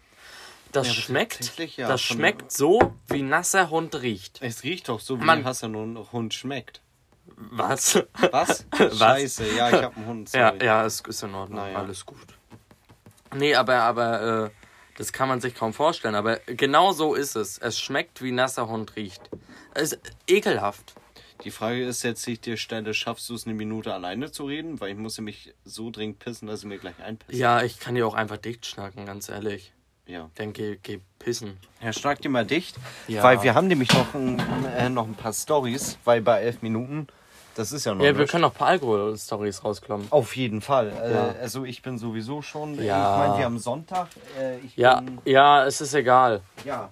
das 0.71 0.87
Ja, 0.87 0.93
schmeckt, 0.93 1.57
ja, 1.77 1.87
das 1.87 2.01
schmeckt 2.01 2.51
so, 2.51 2.95
wie 3.07 3.21
nasser 3.21 3.69
Hund 3.69 4.01
riecht. 4.01 4.39
Es 4.41 4.63
riecht 4.63 4.89
doch 4.89 4.99
so, 4.99 5.19
wie 5.19 5.23
Mann. 5.23 5.39
ein 5.39 5.45
Hassan 5.45 5.75
Hund 6.11 6.33
schmeckt. 6.33 6.81
Was? 7.35 8.01
Was? 8.31 8.65
Was? 8.71 8.97
Scheiße, 8.97 9.55
ja, 9.55 9.69
ich 9.69 9.83
hab 9.83 9.95
einen 9.95 10.05
Hund. 10.07 10.31
Ja, 10.33 10.49
sorry. 10.49 10.65
ja, 10.65 10.85
es 10.85 11.01
ist 11.01 11.21
in 11.21 11.35
Ordnung. 11.35 11.59
Naja. 11.59 11.77
Alles 11.77 12.05
gut. 12.05 12.17
Nee, 13.35 13.53
aber, 13.55 13.75
aber, 13.83 14.45
äh, 14.45 14.49
das 14.97 15.13
kann 15.13 15.27
man 15.27 15.41
sich 15.41 15.55
kaum 15.55 15.73
vorstellen. 15.73 16.15
Aber 16.15 16.37
genau 16.47 16.91
so 16.91 17.13
ist 17.15 17.35
es. 17.35 17.57
Es 17.57 17.79
schmeckt, 17.79 18.21
wie 18.21 18.31
nasser 18.31 18.67
Hund 18.67 18.95
riecht. 18.95 19.29
Es 19.73 19.93
ist 19.93 20.01
ekelhaft. 20.27 20.95
Die 21.43 21.51
Frage 21.51 21.83
ist 21.85 22.03
jetzt, 22.03 22.25
ich 22.27 22.39
dir 22.39 22.57
stelle, 22.57 22.93
schaffst 22.93 23.29
du 23.29 23.35
es 23.35 23.45
eine 23.45 23.53
Minute 23.53 23.93
alleine 23.93 24.31
zu 24.31 24.45
reden? 24.45 24.79
Weil 24.79 24.91
ich 24.91 24.97
muss 24.97 25.17
nämlich 25.17 25.53
so 25.65 25.91
dringend 25.91 26.19
pissen, 26.19 26.47
dass 26.47 26.61
ich 26.61 26.65
mir 26.65 26.77
gleich 26.77 26.95
einpisse. 27.03 27.37
Ja, 27.37 27.61
ich 27.63 27.79
kann 27.79 27.95
dir 27.95 28.07
auch 28.07 28.13
einfach 28.13 28.37
dicht 28.37 28.65
schnacken, 28.65 29.05
ganz 29.05 29.29
ehrlich. 29.29 29.73
Ja. 30.05 30.29
Dann 30.35 30.53
geh, 30.53 30.77
geh 30.81 30.99
pissen. 31.19 31.57
Ja, 31.81 31.93
schlag 31.93 32.21
dir 32.21 32.29
mal 32.29 32.45
dicht. 32.45 32.75
Ja. 33.07 33.23
Weil 33.23 33.41
wir 33.43 33.55
haben 33.55 33.67
nämlich 33.67 33.91
noch 33.93 34.13
ein, 34.13 34.39
äh, 34.77 34.89
noch 34.89 35.05
ein 35.07 35.15
paar 35.15 35.33
Stories, 35.33 35.97
weil 36.03 36.21
bei 36.21 36.41
elf 36.41 36.61
Minuten, 36.61 37.07
das 37.55 37.71
ist 37.71 37.85
ja 37.85 37.93
noch 37.95 38.03
Ja, 38.03 38.17
wir 38.17 38.25
können 38.27 38.41
noch 38.41 38.51
ein 38.53 38.57
paar 38.57 38.67
Alkohol-Stories 38.69 39.63
rausklommen. 39.63 40.07
Auf 40.11 40.35
jeden 40.35 40.61
Fall. 40.61 40.89
Äh, 40.89 41.13
Ja. 41.13 41.35
Also 41.41 41.63
ich 41.65 41.81
bin 41.81 41.97
sowieso 41.97 42.41
schon. 42.41 42.75
Ja. 42.83 43.13
Ich 43.13 43.19
meine, 43.27 43.37
wir 43.39 43.45
haben 43.45 43.59
Sonntag. 43.59 44.07
Äh, 44.39 44.57
Ja, 44.75 44.99
bin, 45.01 45.19
ja, 45.25 45.65
es 45.65 45.79
ist 45.81 45.93
egal. 45.93 46.41
ja. 46.65 46.91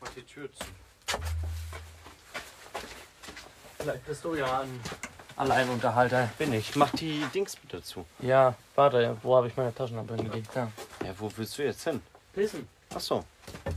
Mach 0.00 0.08
die 0.14 0.22
Tür 0.22 0.52
zu. 0.52 0.64
Vielleicht 3.78 4.06
bist 4.06 4.24
du 4.24 4.34
ja 4.34 4.60
ein 4.60 4.80
Alleinunterhalter. 5.42 6.30
Bin 6.38 6.52
ich. 6.52 6.76
Mach 6.76 6.90
die 6.90 7.20
Dings 7.34 7.56
bitte 7.56 7.82
zu. 7.82 8.06
Ja, 8.20 8.54
warte, 8.76 9.16
wo 9.24 9.34
habe 9.34 9.48
ich 9.48 9.56
meine 9.56 9.74
Taschenlampe 9.74 10.14
hingelegt? 10.14 10.50
Da. 10.54 10.70
Ja, 11.04 11.14
wo 11.18 11.28
willst 11.34 11.58
du 11.58 11.64
jetzt 11.64 11.82
hin? 11.82 12.00
Pissen. 12.32 12.68
Ach 12.94 13.00
so. 13.00 13.24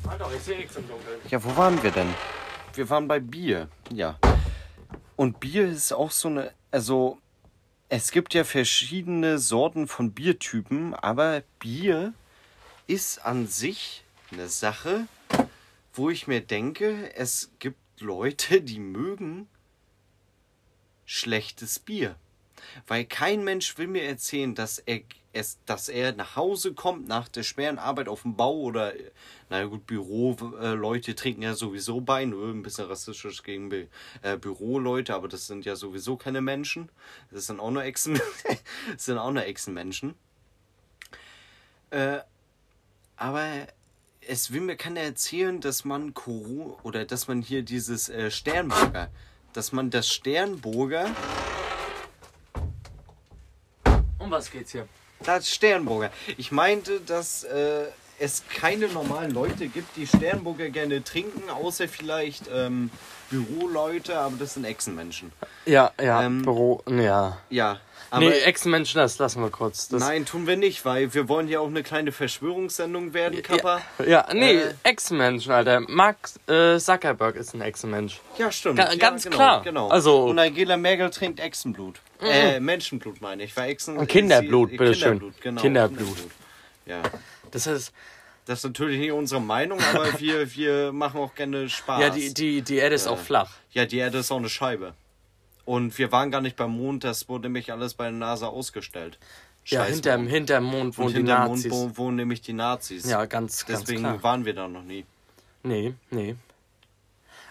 Halt 0.08 0.22
doch, 0.22 0.32
ich 0.32 0.42
sehe 0.42 0.58
nichts 0.58 0.76
im 0.76 0.88
Dunkeln. 0.88 1.20
Ja, 1.28 1.44
wo 1.44 1.58
waren 1.58 1.82
wir 1.82 1.90
denn? 1.90 2.14
Wir 2.76 2.88
waren 2.92 3.08
bei 3.08 3.20
Bier. 3.20 3.68
Ja. 3.92 4.20
Und 5.16 5.40
Bier 5.40 5.68
ist 5.68 5.92
auch 5.92 6.12
so 6.12 6.28
eine. 6.28 6.52
Also, 6.70 7.18
es 7.90 8.12
gibt 8.12 8.36
ja 8.36 8.44
verschiedene 8.44 9.40
Sorten 9.40 9.88
von 9.88 10.12
Biertypen, 10.12 10.94
aber 10.94 11.42
Bier 11.58 12.14
ist 12.86 13.26
an 13.26 13.48
sich 13.48 14.04
eine 14.32 14.50
Sache, 14.50 15.08
wo 15.96 16.12
ich 16.12 16.28
mir 16.28 16.42
denke, 16.42 17.12
es 17.16 17.50
gibt 17.58 17.80
Leute, 18.00 18.62
die 18.62 18.80
mögen 18.80 19.48
schlechtes 21.06 21.80
Bier. 21.80 22.16
Weil 22.88 23.06
kein 23.06 23.44
Mensch 23.44 23.78
will 23.78 23.88
mir 23.88 24.04
erzählen, 24.04 24.56
dass 24.56 24.80
er, 24.80 25.02
es, 25.34 25.60
dass 25.66 25.90
er 25.90 26.14
nach 26.14 26.36
Hause 26.36 26.74
kommt 26.74 27.08
nach 27.08 27.28
der 27.28 27.44
schweren 27.44 27.80
Arbeit 27.80 28.08
auf 28.08 28.24
dem 28.24 28.36
Bau 28.36 28.54
oder, 28.54 28.94
naja 29.50 29.66
gut, 29.66 29.86
Büroleute 29.86 31.12
äh, 31.12 31.16
trinken 31.16 31.42
ja 31.42 31.54
sowieso 31.54 32.02
Bein, 32.02 32.32
äh, 32.34 32.36
ein 32.36 32.64
bisschen 32.64 32.86
rassistisch 32.86 33.44
gegen 33.44 33.70
Bü 33.70 33.86
äh, 34.22 34.38
Büroleute, 34.38 35.14
aber 35.14 35.28
das 35.28 35.48
sind 35.48 35.66
ja 35.66 35.76
sowieso 35.76 36.16
keine 36.18 36.42
Menschen. 36.42 36.90
Das 37.32 37.48
sind 37.48 37.60
auch 37.60 37.72
nur 37.72 37.84
Echsen, 37.84 38.20
das 38.94 39.06
sind 39.06 39.18
auch 39.18 39.32
nur 39.32 39.46
Echsenmenschen. 39.46 40.16
Äh, 41.92 42.20
aber 43.18 43.68
es 44.28 44.52
will 44.52 44.62
mir 44.62 44.76
keiner 44.76 45.02
erzählen, 45.02 45.62
dass 45.62 45.86
man 45.86 46.14
Corona 46.14 46.76
oder 46.84 47.06
dass 47.06 47.28
man 47.28 47.42
hier 47.42 47.62
dieses 47.62 48.10
äh, 48.10 48.32
Sternburger, 48.32 49.10
dass 49.56 49.72
man 49.72 49.90
das 49.90 50.10
Sternburger 50.10 51.10
Um 54.26 54.32
was 54.32 54.50
geht's 54.50 54.72
hier? 54.72 54.88
Das 55.24 55.50
Sternburger. 55.50 56.12
Ich 56.38 56.52
meinte, 56.52 57.00
dass 57.00 57.44
äh, 57.44 57.86
es 58.20 58.44
keine 58.54 58.88
normalen 58.88 59.32
Leute 59.32 59.68
gibt, 59.68 59.96
die 59.98 60.08
Sternburger 60.08 60.70
gerne 60.70 61.04
trinken, 61.04 61.50
außer 61.50 61.88
vielleicht 61.88 62.44
ähm, 62.54 62.90
Büroleute, 63.30 64.18
aber 64.18 64.36
das 64.38 64.54
sind 64.54 64.66
Echsenmenschen. 64.66 65.32
Ja, 65.66 65.92
ja, 66.02 66.24
Ähm, 66.24 66.44
Büro, 66.44 66.82
ja. 66.90 67.38
Ja. 67.50 67.80
Aber 68.12 68.26
nee, 68.26 68.38
Ex-Menschen, 68.40 69.00
das 69.00 69.18
lassen 69.18 69.42
wir 69.42 69.50
kurz. 69.50 69.90
Das, 69.90 70.00
nein, 70.00 70.26
tun 70.26 70.46
wir 70.48 70.56
nicht, 70.56 70.86
weil 70.86 71.14
wir 71.14 71.28
wollen 71.28 71.50
ja 71.50 71.60
auch 71.60 71.68
eine 71.68 71.82
kleine 71.84 72.12
Verschwörungssendung 72.12 73.14
werden, 73.14 73.42
Kappa. 73.42 73.82
Ja, 74.00 74.06
ja 74.06 74.28
nee, 74.34 74.54
Äh. 74.58 74.74
Ex-Menschen, 74.84 75.52
Alter. 75.52 75.82
Mark 75.82 76.18
äh, 76.48 76.78
Zuckerberg 76.78 77.36
ist 77.36 77.56
ein 77.56 77.62
Ex-Mensch. 77.62 78.22
Ja, 78.38 78.52
stimmt. 78.52 78.78
Ga- 78.78 78.92
ja, 78.92 78.96
ganz 78.96 79.24
genau, 79.24 79.36
klar. 79.36 79.64
Genau. 79.64 79.90
Also- 79.90 80.26
Und 80.26 80.40
Angela 80.40 80.78
Merkel 80.78 81.10
trinkt 81.10 81.40
Echsenblut. 81.40 82.00
Äh, 82.22 82.60
Menschenblut 82.60 83.20
meine 83.22 83.44
ich. 83.44 83.58
Weil 83.58 83.72
Echsen, 83.72 84.06
Kinderblut, 84.08 84.70
bitteschön. 84.70 85.20
Kinderblut, 85.20 85.42
genau. 85.42 85.62
Kinderblut. 85.62 86.18
Ja. 86.86 87.02
Das 87.52 87.68
ist, 87.68 87.94
Das 88.46 88.60
ist 88.60 88.64
natürlich 88.66 89.00
nicht 89.00 89.12
unsere 89.12 89.42
Meinung, 89.42 89.80
aber 89.94 90.08
wir, 90.20 90.54
wir 90.56 90.92
machen 90.92 91.20
auch 91.20 91.34
gerne 91.36 91.68
Spaß. 91.70 92.02
ja, 92.02 92.10
die, 92.10 92.34
die, 92.34 92.62
die 92.62 92.76
Erde 92.78 92.96
ist 92.96 93.08
auch 93.08 93.18
flach. 93.20 93.52
Ja, 93.72 93.86
die 93.86 93.98
Erde 93.98 94.20
ist 94.20 94.32
auch 94.32 94.38
eine 94.38 94.50
Scheibe. 94.50 94.94
Und 95.66 95.98
wir 95.98 96.12
waren 96.12 96.30
gar 96.30 96.42
nicht 96.42 96.56
beim 96.56 96.72
Mond, 96.72 97.04
das 97.04 97.28
wurde 97.28 97.44
nämlich 97.44 97.72
alles 97.72 97.96
bei 97.96 98.04
der 98.04 98.14
NASA 98.14 98.46
ausgestellt. 98.48 99.18
Ja, 99.66 99.80
Scheiß 99.84 99.94
hinterm, 99.96 100.22
Mond. 100.22 100.32
hinterm 100.32 100.64
Mond 100.64 100.98
wohnen 101.00 101.08
die 101.10 101.16
hinterm 101.16 101.50
Nazis. 101.50 101.72
Mond 101.72 101.98
wo- 101.98 102.04
wohnen 102.04 102.18
nämlich 102.18 102.42
die 102.42 102.54
Nazis. 102.54 103.10
Ja, 103.10 103.26
ganz, 103.26 103.66
ganz 103.66 103.80
Deswegen 103.82 104.02
klar. 104.02 104.22
waren 104.22 104.46
wir 104.46 104.54
da 104.54 104.68
noch 104.68 104.84
nie. 104.84 105.06
Nee, 105.64 105.96
nee. 106.12 106.36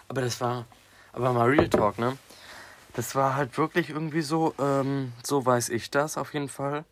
Aber 0.07 0.21
das 0.21 0.39
war. 0.39 0.65
Aber 1.11 1.33
mal 1.33 1.49
Real 1.49 1.67
Talk, 1.67 1.97
ne? 1.99 2.17
Das 2.93 3.15
war 3.15 3.35
halt 3.35 3.57
wirklich 3.57 3.89
irgendwie 3.89 4.21
so, 4.21 4.53
ähm, 4.59 5.11
so 5.23 5.45
weiß 5.45 5.67
ich 5.69 5.91
das 5.91 6.17
auf 6.17 6.33
jeden 6.33 6.47
Fall. 6.47 6.85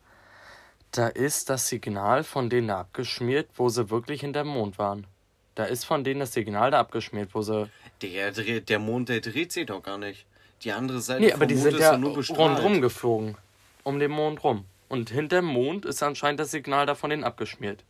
Da 0.94 1.08
ist 1.08 1.50
das 1.50 1.68
Signal 1.68 2.22
von 2.22 2.48
denen 2.48 2.70
abgeschmiert, 2.70 3.48
wo 3.56 3.68
sie 3.68 3.90
wirklich 3.90 4.20
hinterm 4.20 4.46
Mond 4.46 4.78
waren. 4.78 5.08
Da 5.56 5.64
ist 5.64 5.84
von 5.84 6.04
denen 6.04 6.20
das 6.20 6.32
Signal 6.32 6.70
da 6.70 6.78
abgeschmiert, 6.78 7.30
wo 7.34 7.42
sie. 7.42 7.68
Der, 8.00 8.30
dreht, 8.30 8.68
der 8.68 8.78
Mond, 8.78 9.08
der 9.08 9.20
dreht 9.20 9.50
sich 9.50 9.66
doch 9.66 9.82
gar 9.82 9.98
nicht. 9.98 10.24
Die 10.62 10.70
andere 10.70 11.00
Seite 11.00 11.20
Nee, 11.20 11.32
aber 11.32 11.46
die 11.46 11.54
Mond 11.56 11.64
sind 11.64 11.74
ist 11.74 11.80
ja 11.80 11.98
nur 11.98 12.14
bestrahlt. 12.14 12.38
rundrum 12.38 12.80
geflogen. 12.80 13.36
Um 13.82 13.98
den 13.98 14.12
Mond 14.12 14.44
rum. 14.44 14.66
Und 14.88 15.10
hinterm 15.10 15.46
Mond 15.46 15.84
ist 15.84 16.00
anscheinend 16.04 16.38
das 16.38 16.52
Signal 16.52 16.86
da 16.86 16.94
von 16.94 17.10
denen 17.10 17.24
abgeschmiert. 17.24 17.82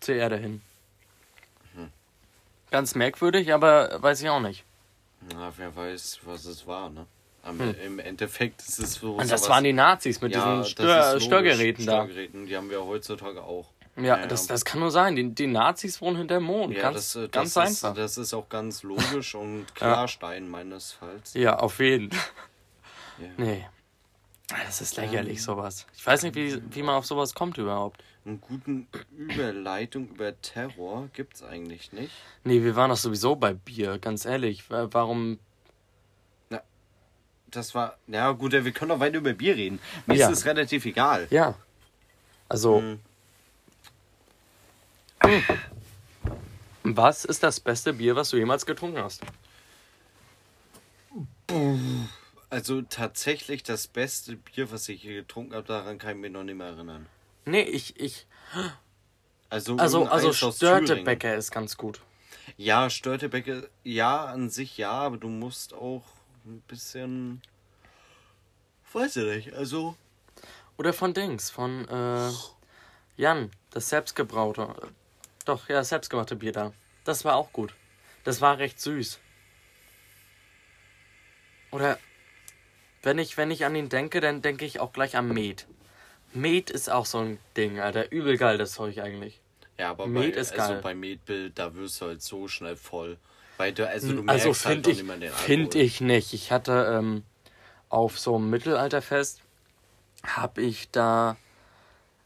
Zur 0.00 0.16
Erde 0.16 0.38
hin. 0.38 0.60
Hm. 1.76 1.92
Ganz 2.72 2.96
merkwürdig, 2.96 3.52
aber 3.52 4.02
weiß 4.02 4.22
ich 4.22 4.28
auch 4.28 4.40
nicht. 4.40 4.64
Na, 5.32 5.52
wer 5.56 5.74
weiß, 5.76 6.18
was 6.24 6.46
es 6.46 6.66
war, 6.66 6.90
ne? 6.90 7.06
Aber 7.48 7.74
Im 7.84 7.98
Endeffekt 7.98 8.60
ist 8.62 8.78
es 8.78 8.94
so. 8.94 9.12
Hm. 9.14 9.20
Und 9.20 9.30
das 9.30 9.48
waren 9.48 9.64
die 9.64 9.72
Nazis 9.72 10.20
mit 10.20 10.34
Ja, 10.34 10.58
diesen 10.58 10.70
Stör. 10.70 11.20
Störgeräten 11.20 11.86
da. 11.86 12.02
Störgeräten, 12.04 12.46
die 12.46 12.56
haben 12.56 12.70
wir 12.70 12.84
heutzutage 12.84 13.42
auch. 13.42 13.70
Ja, 14.00 14.26
Das, 14.26 14.46
das 14.46 14.64
kann 14.64 14.78
nur 14.80 14.92
sein. 14.92 15.16
Die, 15.16 15.30
die 15.34 15.48
Nazis 15.48 16.00
wohnen 16.00 16.16
hinterm 16.18 16.44
Mond. 16.44 16.72
Ja, 16.76 16.82
ganz 16.82 17.14
das, 17.14 17.24
äh, 17.24 17.28
ganz 17.28 17.54
das 17.54 17.70
ist, 17.70 17.84
einfach. 17.84 17.96
das 17.96 18.16
ist 18.18 18.32
auch 18.34 18.48
ganz 18.48 18.82
logisch 18.84 19.34
und 19.34 19.66
Klarstein 19.74 20.48
meines 20.48 20.92
Falls. 20.92 21.34
Ja, 21.34 21.58
auf 21.58 21.80
jeden. 21.80 22.10
Ja. 23.18 23.26
Nee. 23.36 23.66
Das 24.66 24.80
ist 24.80 24.96
lächerlich, 24.96 25.42
sowas. 25.42 25.86
Ich 25.96 26.06
weiß 26.06 26.22
nicht, 26.22 26.34
wie, 26.34 26.62
wie 26.70 26.82
man 26.82 26.94
auf 26.94 27.04
sowas 27.04 27.34
kommt 27.34 27.58
überhaupt. 27.58 28.02
Eine 28.24 28.36
guten 28.38 28.86
Überleitung 29.16 30.08
über 30.08 30.40
Terror 30.40 31.08
gibt's 31.12 31.42
eigentlich 31.42 31.92
nicht. 31.92 32.12
Nee, 32.44 32.62
wir 32.62 32.74
waren 32.76 32.88
doch 32.90 32.96
sowieso 32.96 33.36
bei 33.36 33.52
Bier, 33.52 33.98
ganz 33.98 34.24
ehrlich. 34.24 34.70
Wa- 34.70 34.88
Warum? 34.92 35.38
Das 37.50 37.74
war. 37.74 37.96
Ja, 38.06 38.30
gut, 38.32 38.52
wir 38.52 38.72
können 38.72 38.90
doch 38.90 39.00
weiter 39.00 39.18
über 39.18 39.32
Bier 39.32 39.56
reden. 39.56 39.78
Mir 40.06 40.16
Ja. 40.16 40.28
ist 40.28 40.38
es 40.38 40.44
relativ 40.46 40.84
egal. 40.84 41.26
Ja. 41.30 41.54
Also. 42.48 42.80
Hm. 42.80 43.00
Was 46.84 47.24
ist 47.24 47.42
das 47.42 47.60
beste 47.60 47.92
Bier, 47.92 48.16
was 48.16 48.30
du 48.30 48.36
jemals 48.36 48.64
getrunken 48.64 48.98
hast? 49.02 49.22
Also 52.50 52.82
tatsächlich 52.82 53.62
das 53.62 53.86
beste 53.88 54.36
Bier, 54.36 54.70
was 54.70 54.88
ich 54.88 55.02
hier 55.02 55.16
getrunken 55.16 55.54
habe, 55.54 55.66
daran 55.66 55.98
kann 55.98 56.12
ich 56.12 56.16
mich 56.16 56.32
noch 56.32 56.44
nicht 56.44 56.56
mehr 56.56 56.68
erinnern. 56.68 57.06
Nee, 57.44 57.62
ich, 57.62 57.98
ich. 57.98 58.26
Also, 59.50 59.76
Also, 59.76 60.06
also. 60.06 60.32
Störtebecker 60.32 61.34
ist 61.34 61.50
ganz 61.50 61.76
gut. 61.76 62.00
Ja, 62.56 62.88
Störtebecker, 62.90 63.62
ja, 63.84 64.24
an 64.26 64.50
sich 64.50 64.78
ja, 64.78 64.90
aber 64.92 65.16
du 65.18 65.28
musst 65.28 65.74
auch 65.74 66.04
ein 66.48 66.60
bisschen. 66.62 67.42
Weiß 68.92 69.16
ich 69.16 69.46
nicht, 69.46 69.54
also. 69.54 69.96
Oder 70.76 70.92
von 70.92 71.12
Dings, 71.12 71.50
von 71.50 71.86
äh, 71.88 72.30
Jan, 73.16 73.50
das 73.70 73.88
selbstgebraute. 73.88 74.74
Doch, 75.44 75.68
ja, 75.68 75.82
selbstgebraute 75.84 76.36
Bier 76.36 76.52
da. 76.52 76.72
Das 77.04 77.24
war 77.24 77.36
auch 77.36 77.52
gut. 77.52 77.74
Das 78.24 78.40
war 78.40 78.58
recht 78.58 78.80
süß. 78.80 79.18
Oder 81.70 81.98
wenn 83.02 83.18
ich, 83.18 83.36
wenn 83.36 83.50
ich 83.50 83.64
an 83.64 83.74
ihn 83.74 83.88
denke, 83.88 84.20
dann 84.20 84.42
denke 84.42 84.64
ich 84.64 84.80
auch 84.80 84.92
gleich 84.92 85.16
an 85.16 85.28
Met. 85.28 85.66
Met 86.32 86.70
ist 86.70 86.90
auch 86.90 87.06
so 87.06 87.18
ein 87.18 87.38
Ding, 87.56 87.80
Alter. 87.80 88.10
Übel 88.10 88.36
geil, 88.36 88.58
das 88.58 88.72
Zeug 88.72 88.98
eigentlich. 88.98 89.40
Ja, 89.78 89.90
aber 89.90 90.06
Met 90.06 90.34
bei, 90.34 90.40
ist 90.40 90.52
also 90.58 90.74
geil. 90.74 90.82
bei 90.82 90.94
Metbild, 90.94 91.58
da 91.58 91.74
wirst 91.74 92.00
du 92.00 92.06
halt 92.06 92.22
so 92.22 92.48
schnell 92.48 92.76
voll. 92.76 93.18
Weil 93.58 93.72
du, 93.72 93.86
also 93.86 94.12
du 94.12 94.22
Also 94.26 94.54
halt 94.64 94.86
finde 94.86 95.04
doch 95.04 95.20
ich, 95.20 95.32
find 95.32 95.74
ich 95.74 96.00
nicht. 96.00 96.32
Ich 96.32 96.52
hatte 96.52 96.96
ähm, 96.96 97.24
auf 97.88 98.18
so 98.18 98.36
einem 98.36 98.48
Mittelalterfest, 98.50 99.42
habe 100.24 100.62
ich 100.62 100.90
da, 100.90 101.36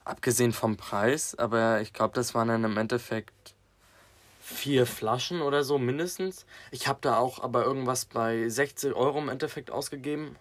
abgesehen 0.05 0.53
vom 0.53 0.77
Preis, 0.77 1.35
aber 1.35 1.81
ich 1.81 1.93
glaube, 1.93 2.15
das 2.15 2.35
waren 2.35 2.49
dann 2.49 2.65
im 2.65 2.77
Endeffekt 2.77 3.55
vier 4.43 4.87
Flaschen 4.87 5.41
oder 5.41 5.65
so 5.65 5.79
mindestens. 5.79 6.45
Ich 6.71 6.87
habe 6.87 6.99
da 7.01 7.17
auch 7.17 7.43
aber 7.43 7.65
irgendwas 7.65 8.05
bei 8.05 8.49
60 8.49 8.95
Euro 8.95 9.19
im 9.19 9.31
Endeffekt 9.31 9.71
ausgegeben. 9.71 10.37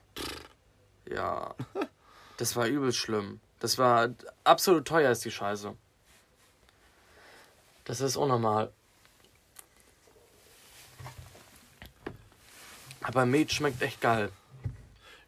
Ja, 1.09 1.55
das 2.37 2.55
war 2.57 2.67
übel 2.67 2.91
schlimm. 2.91 3.39
Das 3.59 3.77
war 3.77 4.09
absolut 4.43 4.87
teuer 4.87 5.11
ist 5.11 5.23
die 5.23 5.31
Scheiße. 5.31 5.73
Das 7.85 8.01
ist 8.01 8.17
unnormal. 8.17 8.71
Aber 13.11 13.25
Met 13.25 13.51
schmeckt 13.51 13.81
echt 13.81 13.99
geil. 14.01 14.29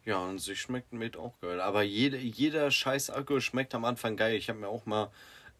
Ja, 0.04 0.18
und 0.18 0.38
sich 0.38 0.60
schmeckt 0.60 0.92
Met 0.92 1.16
auch 1.16 1.34
geil. 1.40 1.60
Aber 1.60 1.82
jede, 1.82 2.16
jeder 2.18 2.70
scheiß 2.70 3.10
Alkohol 3.10 3.40
schmeckt 3.40 3.74
am 3.74 3.84
Anfang 3.84 4.16
geil. 4.16 4.34
Ich 4.36 4.48
habe 4.48 4.58
mir 4.58 4.68
auch 4.68 4.84
mal, 4.86 5.10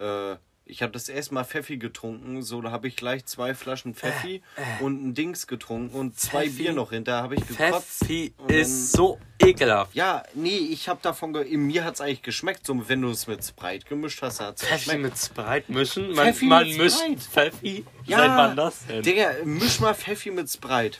äh, 0.00 0.36
ich 0.66 0.80
habe 0.82 0.92
das 0.92 1.08
erste 1.10 1.34
Mal 1.34 1.44
Pfeffi 1.44 1.76
getrunken. 1.78 2.42
So, 2.42 2.60
da 2.62 2.70
habe 2.70 2.88
ich 2.88 2.96
gleich 2.96 3.24
zwei 3.26 3.54
Flaschen 3.54 3.94
Pfeffi 3.94 4.42
und 4.80 5.02
ein 5.02 5.14
Dings 5.14 5.46
getrunken 5.46 5.94
und 5.94 6.18
zwei 6.18 6.44
Äh, 6.44 6.48
Pfeffi- 6.48 6.56
Bier 6.56 6.72
noch 6.72 6.90
hinter. 6.90 7.22
Habe 7.22 7.34
ich 7.36 7.46
gekotzt. 7.46 7.98
Pfeffi 8.04 8.32
und 8.38 8.50
dann- 8.50 8.58
ist 8.58 8.92
so 8.92 9.18
ekelhaft. 9.38 9.94
Ja, 9.94 10.22
nee, 10.34 10.56
ich 10.56 10.88
habe 10.88 11.00
davon, 11.02 11.32
ge 11.34 11.42
in 11.42 11.66
mir 11.66 11.84
hat's 11.84 12.00
eigentlich 12.02 12.22
geschmeckt. 12.22 12.66
So, 12.66 12.86
wenn 12.88 13.00
du 13.02 13.10
es 13.10 13.26
mit 13.26 13.42
Sprite 13.44 13.86
gemischt 13.86 14.20
hast, 14.22 14.40
hat's 14.40 14.62
Pfeffi 14.62 14.74
geschmeckt. 14.96 15.02
mit 15.02 15.18
Sprite 15.18 15.72
mischen? 15.72 16.12
Man, 16.14 16.26
Pfeffi 16.26 16.44
man 16.46 16.68
mit 16.68 16.76
mischt 16.78 16.98
Sprite. 16.98 17.20
Pfeffi? 17.20 17.84
Ja, 18.04 18.18
Seit 18.18 18.28
wann 18.30 18.56
das 18.56 18.86
denn? 18.86 19.02
Digga, 19.02 19.30
misch 19.44 19.80
mal 19.80 19.94
Pfeffi 19.94 20.30
mit 20.30 20.50
Sprite. 20.50 20.98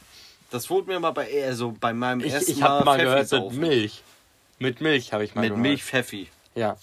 Das 0.55 0.71
wurde 0.71 0.87
mir 0.87 1.01
mal 1.01 1.11
bei, 1.11 1.45
also 1.47 1.75
bei 1.81 1.93
meinem 1.93 2.21
ich 2.21 2.33
ersten 2.33 2.53
ich 2.53 2.63
habe 2.63 2.85
mal 2.85 2.97
Pfeffi 3.01 3.29
gehört 3.29 3.51
mit. 3.51 3.61
Milch. 3.61 4.03
Mit 4.61 4.81
Milch 4.81 5.13
habe 5.13 5.25
ich 5.25 5.35
mal 5.35 5.41
Mit 5.41 5.51
gehört. 5.51 5.63
Milch 5.63 5.83
Pfeffi. 5.83 6.29
Ja. 6.55 6.77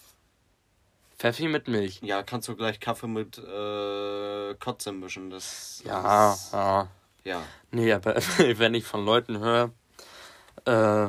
Pfeffi 1.17 1.47
mit 1.47 1.69
Milch. 1.69 1.99
Ja, 2.01 2.21
kannst 2.21 2.49
du 2.49 2.55
gleich 2.57 2.81
Kaffee 2.81 3.07
mit 3.07 3.37
äh, 3.37 4.55
Kotze 4.55 4.91
mischen. 4.91 5.29
Das 5.29 5.81
Ja, 5.85 6.33
ist- 6.33 6.51
ja. 6.51 6.87
ja. 7.23 7.41
Nee, 7.71 7.93
aber 7.93 8.15
wenn 8.37 8.73
ich 8.73 8.83
von 8.83 9.05
Leuten 9.05 9.39
höre, 9.39 9.71
äh, 10.65 11.07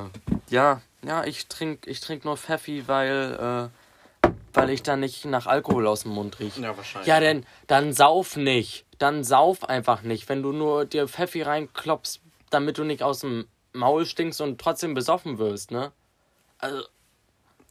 ja, 0.48 0.80
ja, 1.04 1.24
ich 1.24 1.48
trinke 1.48 1.90
ich 1.90 1.98
trink 2.00 2.24
nur 2.24 2.36
Pfeffi, 2.36 2.86
weil, 2.86 3.70
äh, 4.24 4.28
weil 4.52 4.70
ich 4.70 4.84
dann 4.84 5.00
nicht 5.00 5.24
nach 5.24 5.46
Alkohol 5.48 5.88
aus 5.88 6.02
dem 6.04 6.12
Mund 6.12 6.38
rieche. 6.38 6.60
Ja, 6.60 6.76
wahrscheinlich. 6.76 7.08
Ja, 7.08 7.18
denn 7.18 7.44
dann 7.66 7.92
sauf 7.92 8.36
nicht. 8.36 8.84
Dann 8.98 9.24
sauf 9.24 9.68
einfach 9.68 10.02
nicht. 10.02 10.28
Wenn 10.28 10.44
du 10.44 10.52
nur 10.52 10.84
dir 10.84 11.08
Pfeffi 11.08 11.42
reinklopfst, 11.42 12.20
damit 12.54 12.78
du 12.78 12.84
nicht 12.84 13.02
aus 13.02 13.20
dem 13.20 13.46
Maul 13.72 14.06
stinkst 14.06 14.40
und 14.40 14.60
trotzdem 14.60 14.94
besoffen 14.94 15.38
wirst, 15.38 15.70
ne? 15.70 15.92
Also, 16.58 16.84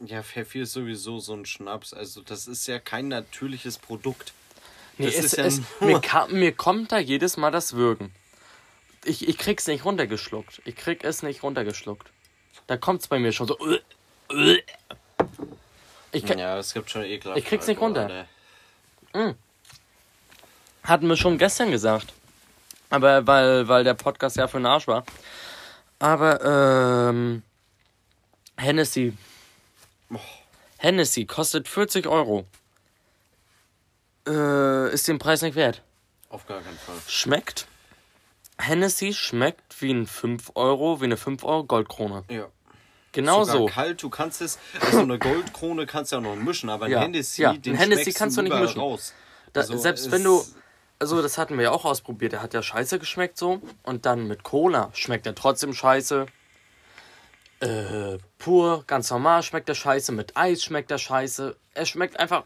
Ja, 0.04 0.22
Pfeffi 0.22 0.62
ist 0.62 0.72
sowieso 0.72 1.18
so 1.18 1.34
ein 1.34 1.46
Schnaps. 1.46 1.94
Also, 1.94 2.22
das 2.22 2.46
ist 2.48 2.66
ja 2.66 2.78
kein 2.78 3.08
natürliches 3.08 3.78
Produkt. 3.78 4.32
nee, 4.98 5.06
Das 5.06 5.14
es, 5.16 5.24
ist 5.26 5.36
ja 5.36 5.44
es, 5.44 5.60
mir, 5.80 6.00
kam, 6.02 6.32
mir 6.32 6.52
kommt 6.52 6.92
da 6.92 6.98
jedes 6.98 7.36
Mal 7.36 7.50
das 7.50 7.74
Würgen. 7.74 8.12
Ich, 9.04 9.28
ich 9.28 9.38
krieg's 9.38 9.66
nicht 9.66 9.84
runtergeschluckt. 9.84 10.62
Ich 10.64 10.76
krieg 10.76 11.02
es 11.04 11.22
nicht 11.22 11.42
runtergeschluckt. 11.42 12.08
Da 12.66 12.76
kommt's 12.76 13.08
bei 13.08 13.18
mir 13.18 13.32
schon 13.32 13.48
so. 13.48 13.58
Ich 16.14 16.26
kann, 16.26 16.38
Ja, 16.38 16.58
es 16.58 16.74
gibt 16.74 16.90
schon 16.90 17.04
ekelhaft. 17.04 17.38
Ich 17.38 17.46
krieg's 17.46 17.66
nicht 17.66 17.80
runter. 17.80 18.28
Alter. 19.14 19.36
Hatten 20.82 21.06
wir 21.08 21.16
schon 21.16 21.38
gestern 21.38 21.70
gesagt. 21.70 22.12
Aber 22.92 23.26
weil, 23.26 23.68
weil 23.68 23.84
der 23.84 23.94
Podcast 23.94 24.36
ja 24.36 24.46
für 24.48 24.58
den 24.58 24.66
Arsch 24.66 24.86
war. 24.86 25.04
Aber, 25.98 27.10
ähm. 27.10 27.42
Hennessy. 28.58 29.16
Hennessy 30.76 31.24
kostet 31.24 31.68
40 31.68 32.06
Euro. 32.06 32.44
Äh, 34.28 34.92
ist 34.92 35.08
den 35.08 35.18
Preis 35.18 35.42
nicht 35.42 35.54
wert. 35.54 35.82
Auf 36.28 36.46
gar 36.46 36.60
keinen 36.60 36.76
Fall. 36.78 36.94
Schmeckt. 37.08 37.66
Hennessy 38.58 39.12
schmeckt 39.14 39.80
wie 39.80 39.92
ein 39.92 40.06
5 40.06 40.52
Euro, 40.54 41.00
wie 41.00 41.04
eine 41.06 41.16
5 41.16 41.42
Euro 41.44 41.64
Goldkrone. 41.64 42.24
Ja. 42.28 42.46
Genau 43.12 43.44
Sogar 43.44 43.58
so. 43.58 43.66
kalt, 43.66 44.02
du 44.02 44.08
kannst 44.10 44.40
es, 44.40 44.58
also 44.80 45.00
eine 45.00 45.18
Goldkrone 45.18 45.86
kannst 45.86 46.12
du 46.12 46.16
ja 46.16 46.22
noch 46.22 46.36
mischen, 46.36 46.70
aber 46.70 46.86
ein 46.86 46.90
Ja, 46.92 47.00
Hennessy, 47.00 47.42
ja, 47.42 47.52
den 47.54 47.74
ein 47.74 47.78
Hennessy 47.78 48.12
kannst 48.12 48.36
du 48.38 48.42
nicht 48.42 48.54
mischen. 48.54 48.80
raus. 48.80 49.12
Da, 49.52 49.60
Also 49.62 49.76
selbst 49.78 50.10
wenn 50.10 50.24
du. 50.24 50.44
Also, 51.02 51.20
das 51.20 51.36
hatten 51.36 51.56
wir 51.56 51.64
ja 51.64 51.70
auch 51.72 51.84
ausprobiert. 51.84 52.30
Der 52.30 52.42
hat 52.42 52.54
ja 52.54 52.62
scheiße 52.62 53.00
geschmeckt 53.00 53.36
so. 53.36 53.60
Und 53.82 54.06
dann 54.06 54.28
mit 54.28 54.44
Cola 54.44 54.88
schmeckt 54.94 55.26
er 55.26 55.34
trotzdem 55.34 55.74
scheiße. 55.74 56.26
Äh, 57.58 58.18
pur, 58.38 58.84
ganz 58.86 59.10
normal 59.10 59.42
schmeckt 59.42 59.68
er 59.68 59.74
scheiße. 59.74 60.12
Mit 60.12 60.36
Eis 60.36 60.62
schmeckt 60.62 60.92
er 60.92 60.98
scheiße. 60.98 61.56
Er 61.74 61.86
schmeckt 61.86 62.20
einfach. 62.20 62.44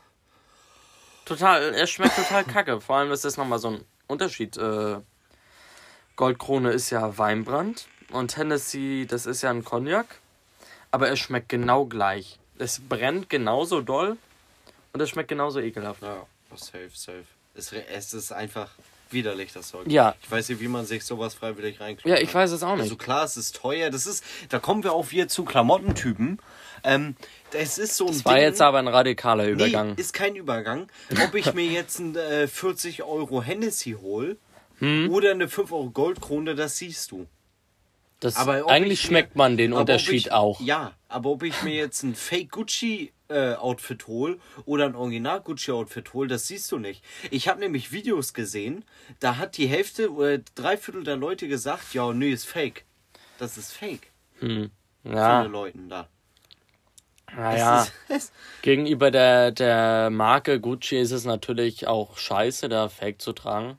Total. 1.27 1.75
Er 1.75 1.87
schmeckt 1.87 2.17
total 2.17 2.45
kacke. 2.55 2.81
Vor 2.81 2.97
allem 2.97 3.13
ist 3.13 3.27
das 3.27 3.37
nochmal 3.37 3.59
so 3.59 3.73
ein 3.73 3.85
Unterschied. 4.07 4.57
Äh, 4.57 5.01
Goldkrone 6.17 6.71
ist 6.71 6.89
ja 6.89 7.19
Weinbrand. 7.19 7.89
Und 8.11 8.39
Hennessy, 8.39 9.07
das 9.07 9.27
ist 9.27 9.43
ja 9.43 9.51
ein 9.51 9.65
Cognac. 9.65 10.07
Aber 10.91 11.09
er 11.09 11.17
schmeckt 11.17 11.51
genau 11.51 11.85
gleich. 11.85 12.39
Es 12.57 12.81
brennt 12.81 13.29
genauso 13.29 13.83
doll. 13.83 14.17
Und 14.95 15.03
es 15.03 15.11
schmeckt 15.11 15.29
genauso 15.29 15.61
ekelhaft. 15.61 16.01
Ja, 16.01 16.27
safe, 16.55 16.89
safe. 16.95 17.36
Es, 17.57 17.73
es 17.73 18.13
ist 18.15 18.33
einfach. 18.33 18.71
widerlich, 19.11 19.53
das 19.53 19.69
Zeug. 19.69 19.87
Ja. 19.89 20.15
Ich 20.23 20.31
weiß 20.31 20.49
nicht, 20.49 20.61
wie 20.61 20.67
man 20.69 20.85
sich 20.85 21.05
sowas 21.05 21.35
freiwillig 21.35 21.81
reinkriegt. 21.81 22.09
Ja, 22.09 22.17
ich 22.21 22.35
weiß 22.35 22.51
es 22.51 22.63
auch 22.65 22.75
nicht. 22.75 22.83
Also 22.83 22.97
klar, 22.97 23.25
es 23.25 23.37
ist 23.37 23.55
teuer. 23.57 23.89
Das 23.91 24.05
ist, 24.07 24.25
da 24.49 24.59
kommen 24.59 24.83
wir 24.83 24.93
auch 24.93 25.11
wieder 25.13 25.29
zu 25.29 25.45
Klamottentypen. 25.45 26.41
Ähm, 26.83 27.15
es 27.53 27.79
ist 27.79 27.97
so 27.97 28.07
ein 28.07 28.13
Das 28.13 28.25
war 28.25 28.35
Ding- 28.35 28.43
jetzt 28.43 28.61
aber 28.61 28.79
ein 28.79 28.89
radikaler 28.89 29.47
Übergang. 29.47 29.91
Nee, 29.95 30.01
ist 30.01 30.13
kein 30.13 30.35
Übergang. 30.37 30.89
Ob 31.25 31.35
ich 31.37 31.55
mir 31.55 31.65
jetzt 31.67 32.01
ein 32.01 32.17
äh, 32.17 32.49
40 32.49 33.05
Euro 33.05 33.43
Hennessy 33.43 33.97
hol 34.01 34.37
Hm? 34.81 35.09
oder 35.11 35.31
eine 35.31 35.49
5 35.49 35.73
Euro 35.73 35.89
Goldkrone, 35.91 36.55
das 36.55 36.77
siehst 36.77 37.11
du. 37.13 37.27
Das, 38.21 38.37
Aber 38.37 38.69
eigentlich 38.69 39.01
ich 39.05 39.05
mir- 39.05 39.09
schmeckt 39.19 39.37
man 39.37 39.57
den 39.57 39.73
Unterschied 39.73 40.15
ich, 40.15 40.33
auch. 40.33 40.61
Ja, 40.61 40.93
aber 41.09 41.31
ob 41.31 41.43
ich 41.45 41.63
mir 41.63 41.75
jetzt 41.75 42.03
ein 42.03 42.15
Fake 42.15 42.51
Gucci 42.51 43.13
äh, 43.29 43.55
Outfit 43.55 44.07
hol 44.07 44.41
oder 44.65 44.87
ein 44.87 44.95
Original 44.95 45.41
Gucci 45.41 45.73
Outfit 45.73 46.13
hol, 46.15 46.29
das 46.29 46.47
siehst 46.47 46.71
du 46.73 46.79
nicht. 46.79 47.05
Ich 47.31 47.49
habe 47.49 47.61
nämlich 47.61 47.93
Videos 47.93 48.35
gesehen, 48.35 48.85
da 49.21 49.37
hat 49.37 49.57
die 49.57 49.67
Hälfte 49.67 50.13
oder 50.13 50.39
drei 50.55 50.77
Viertel 50.77 51.05
der 51.05 51.17
Leute 51.17 51.49
gesagt, 51.49 51.95
ja, 51.95 52.13
nee, 52.13 52.31
ist 52.31 52.47
Fake. 52.47 52.85
Das 53.39 53.57
ist 53.59 53.73
Fake. 53.73 54.13
Hm. 54.41 54.71
Viele 55.17 55.17
Ja, 55.17 55.43
Leuten 55.47 55.89
da. 55.89 56.09
naja. 57.33 57.87
Gegenüber 58.63 59.11
der, 59.11 59.51
der 59.53 60.11
Marke 60.11 60.61
Gucci 60.61 60.97
ist 60.99 61.13
es 61.13 61.25
natürlich 61.25 61.87
auch 61.87 62.19
scheiße, 62.19 62.69
da 62.69 62.89
Fake 62.89 63.21
zu 63.23 63.33
tragen. 63.33 63.79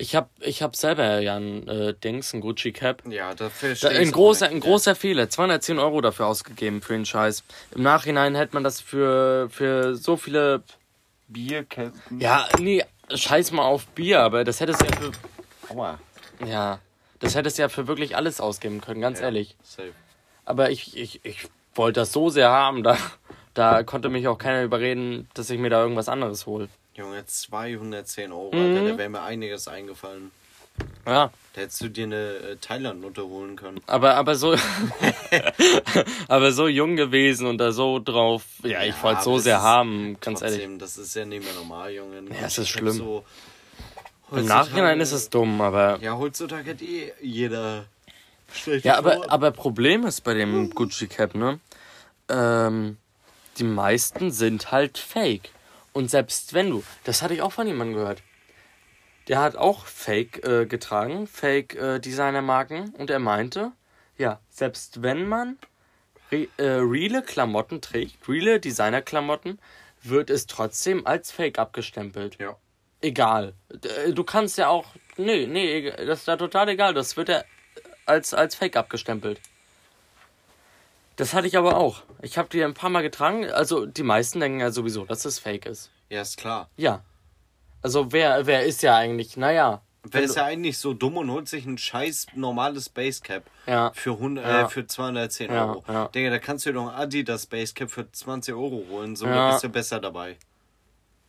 Ich 0.00 0.14
hab, 0.14 0.30
ich 0.40 0.62
hab 0.62 0.76
selber 0.76 1.18
ja 1.18 1.34
ein 1.34 1.66
äh, 1.66 1.92
Dings, 1.92 2.32
ein 2.32 2.40
Gucci 2.40 2.72
Cap. 2.72 3.02
ja, 3.10 3.34
da 3.34 3.50
Da, 3.80 3.88
ein 3.88 4.12
großer, 4.12 4.48
ein 4.48 4.60
großer 4.60 4.94
Fehler. 4.94 5.28
210 5.28 5.80
Euro 5.80 6.00
dafür 6.00 6.26
ausgegeben 6.28 6.82
für 6.82 6.92
den 6.92 7.04
Scheiß. 7.04 7.42
Im 7.74 7.82
Nachhinein 7.82 8.36
hätte 8.36 8.54
man 8.54 8.62
das 8.62 8.80
für, 8.80 9.50
für 9.50 9.96
so 9.96 10.16
viele. 10.16 10.62
Bierkästen. 11.26 12.20
Ja, 12.20 12.48
nee, 12.58 12.84
scheiß 13.12 13.50
mal 13.52 13.64
auf 13.64 13.86
Bier, 13.88 14.20
aber 14.22 14.44
das 14.44 14.60
hättest 14.60 14.80
du 14.82 14.86
ja 14.86 14.92
für. 14.96 15.12
Aua. 15.74 15.98
Ja, 16.46 16.78
das 17.18 17.34
hättest 17.34 17.58
du 17.58 17.62
ja 17.62 17.68
für 17.68 17.86
wirklich 17.86 18.16
alles 18.16 18.40
ausgeben 18.40 18.80
können, 18.80 19.00
ganz 19.00 19.20
ehrlich. 19.20 19.56
Safe. 19.62 19.92
Aber 20.44 20.70
ich, 20.70 20.96
ich, 20.96 21.20
ich 21.24 21.48
wollte 21.74 22.00
das 22.00 22.12
so 22.12 22.30
sehr 22.30 22.48
haben, 22.50 22.82
da, 22.82 22.96
da 23.52 23.82
konnte 23.82 24.08
mich 24.08 24.26
auch 24.28 24.38
keiner 24.38 24.62
überreden, 24.62 25.28
dass 25.34 25.50
ich 25.50 25.58
mir 25.58 25.68
da 25.70 25.82
irgendwas 25.82 26.08
anderes 26.08 26.46
hole. 26.46 26.68
Junge, 26.98 27.24
210 27.24 28.32
Euro, 28.32 28.54
Mhm. 28.54 28.60
Alter, 28.60 28.90
da 28.92 28.98
wäre 28.98 29.08
mir 29.08 29.22
einiges 29.22 29.68
eingefallen. 29.68 30.32
Ja, 31.06 31.30
Da 31.54 31.60
hättest 31.62 31.80
du 31.80 31.88
dir 31.88 32.04
eine 32.04 32.16
äh, 32.36 32.56
Thailand-Note 32.56 33.24
holen 33.26 33.56
können. 33.56 33.80
aber, 33.86 34.14
aber 34.16 34.34
so. 34.34 34.54
aber 36.28 36.52
so 36.52 36.68
jung 36.68 36.96
gewesen 36.96 37.46
und 37.46 37.58
da 37.58 37.72
so 37.72 37.98
drauf. 37.98 38.42
Ja, 38.62 38.82
ich 38.82 38.94
Ja, 38.96 39.02
wollte 39.02 39.22
so 39.22 39.30
aber 39.30 39.36
das 39.36 39.44
sehr 39.44 39.62
haben, 39.62 40.16
ganz 40.20 40.40
Trotzdem, 40.40 40.60
ehrlich. 40.72 40.78
das 40.80 40.98
ist 40.98 41.14
ja 41.14 41.24
nicht 41.24 41.44
mehr 41.44 41.54
normal, 41.54 41.92
Junge. 41.92 42.22
Ja, 42.30 42.46
es 42.46 42.58
ist 42.58 42.68
schlimm. 42.68 42.96
So, 42.96 43.24
Im 44.32 44.46
Nachhinein 44.46 45.00
ist 45.00 45.12
es 45.12 45.30
dumm, 45.30 45.60
aber. 45.60 45.98
Ja, 46.00 46.18
heutzutage 46.18 46.72
hat 46.72 46.82
eh 46.82 47.12
jeder. 47.22 47.86
schlechte 48.52 48.88
Ja, 48.88 48.98
aber, 48.98 49.30
aber 49.30 49.50
Problem 49.52 50.04
ist 50.04 50.22
bei 50.22 50.34
dem 50.34 50.70
Gucci 50.70 51.06
Cap, 51.06 51.34
ne? 51.34 51.58
Ähm, 52.28 52.98
die 53.56 53.64
meisten 53.64 54.30
sind 54.30 54.70
halt 54.70 54.98
fake. 54.98 55.50
Und 55.92 56.10
selbst 56.10 56.54
wenn 56.54 56.70
du, 56.70 56.84
das 57.04 57.22
hatte 57.22 57.34
ich 57.34 57.42
auch 57.42 57.52
von 57.52 57.66
jemandem 57.66 57.96
gehört. 57.96 58.22
Der 59.28 59.40
hat 59.40 59.56
auch 59.56 59.84
Fake 59.86 60.42
äh, 60.46 60.64
getragen, 60.66 61.26
Fake 61.26 61.74
äh, 61.74 61.98
Designermarken. 61.98 62.94
Und 62.94 63.10
er 63.10 63.18
meinte, 63.18 63.72
ja, 64.16 64.40
selbst 64.48 65.02
wenn 65.02 65.28
man 65.28 65.58
re 66.32 66.48
äh, 66.56 66.64
reale 66.80 67.22
Klamotten 67.22 67.80
trägt, 67.80 68.28
reale 68.28 68.58
Designerklamotten, 68.60 69.58
wird 70.02 70.30
es 70.30 70.46
trotzdem 70.46 71.06
als 71.06 71.30
Fake 71.30 71.58
abgestempelt. 71.58 72.38
Ja. 72.38 72.56
Egal. 73.00 73.54
D- 73.70 74.12
Du 74.12 74.24
kannst 74.24 74.56
ja 74.58 74.68
auch. 74.68 74.86
Nee, 75.16 75.46
nee, 75.46 75.90
das 75.90 76.20
ist 76.20 76.28
ja 76.28 76.36
total 76.36 76.68
egal. 76.68 76.94
Das 76.94 77.16
wird 77.16 77.28
ja 77.28 77.42
als, 78.06 78.32
als 78.32 78.54
Fake 78.54 78.76
abgestempelt. 78.76 79.40
Das 81.18 81.34
hatte 81.34 81.46
ich 81.48 81.56
aber 81.58 81.76
auch. 81.76 82.02
Ich 82.22 82.38
habe 82.38 82.48
die 82.48 82.62
ein 82.64 82.74
paar 82.74 82.90
Mal 82.90 83.02
getragen. 83.02 83.50
Also 83.50 83.86
die 83.86 84.04
meisten 84.04 84.38
denken 84.40 84.60
ja 84.60 84.70
sowieso, 84.70 85.04
dass 85.04 85.24
es 85.24 85.38
Fake 85.40 85.66
ist. 85.66 85.90
Ja, 86.08 86.22
ist 86.22 86.36
klar. 86.38 86.70
Ja. 86.76 87.02
Also 87.82 88.12
wer, 88.12 88.46
wer 88.46 88.64
ist 88.64 88.82
ja 88.82 88.96
eigentlich, 88.96 89.36
naja. 89.36 89.82
Wer 90.04 90.22
ist 90.22 90.36
ja 90.36 90.44
eigentlich 90.44 90.78
so 90.78 90.94
dumm 90.94 91.16
und 91.16 91.30
holt 91.30 91.48
sich 91.48 91.66
ein 91.66 91.76
scheiß 91.76 92.28
normales 92.34 92.88
Basecap 92.88 93.42
Ja. 93.66 93.90
für, 93.94 94.12
100, 94.12 94.44
Ja. 94.44 94.62
äh, 94.62 94.68
für 94.68 94.86
210 94.86 95.50
Ja, 95.52 95.66
Euro? 95.66 95.84
ja. 95.88 96.08
Digga, 96.08 96.30
da 96.30 96.38
kannst 96.38 96.64
du 96.64 96.70
dir 96.70 96.74
doch 96.74 96.88
ein 96.88 96.94
Adidas 96.94 97.46
Basecap 97.46 97.90
für 97.90 98.10
20 98.10 98.54
Euro 98.54 98.84
holen. 98.88 99.16
So, 99.16 99.26
bist 99.26 99.64
du 99.64 99.68
besser 99.68 99.98
dabei. 100.00 100.36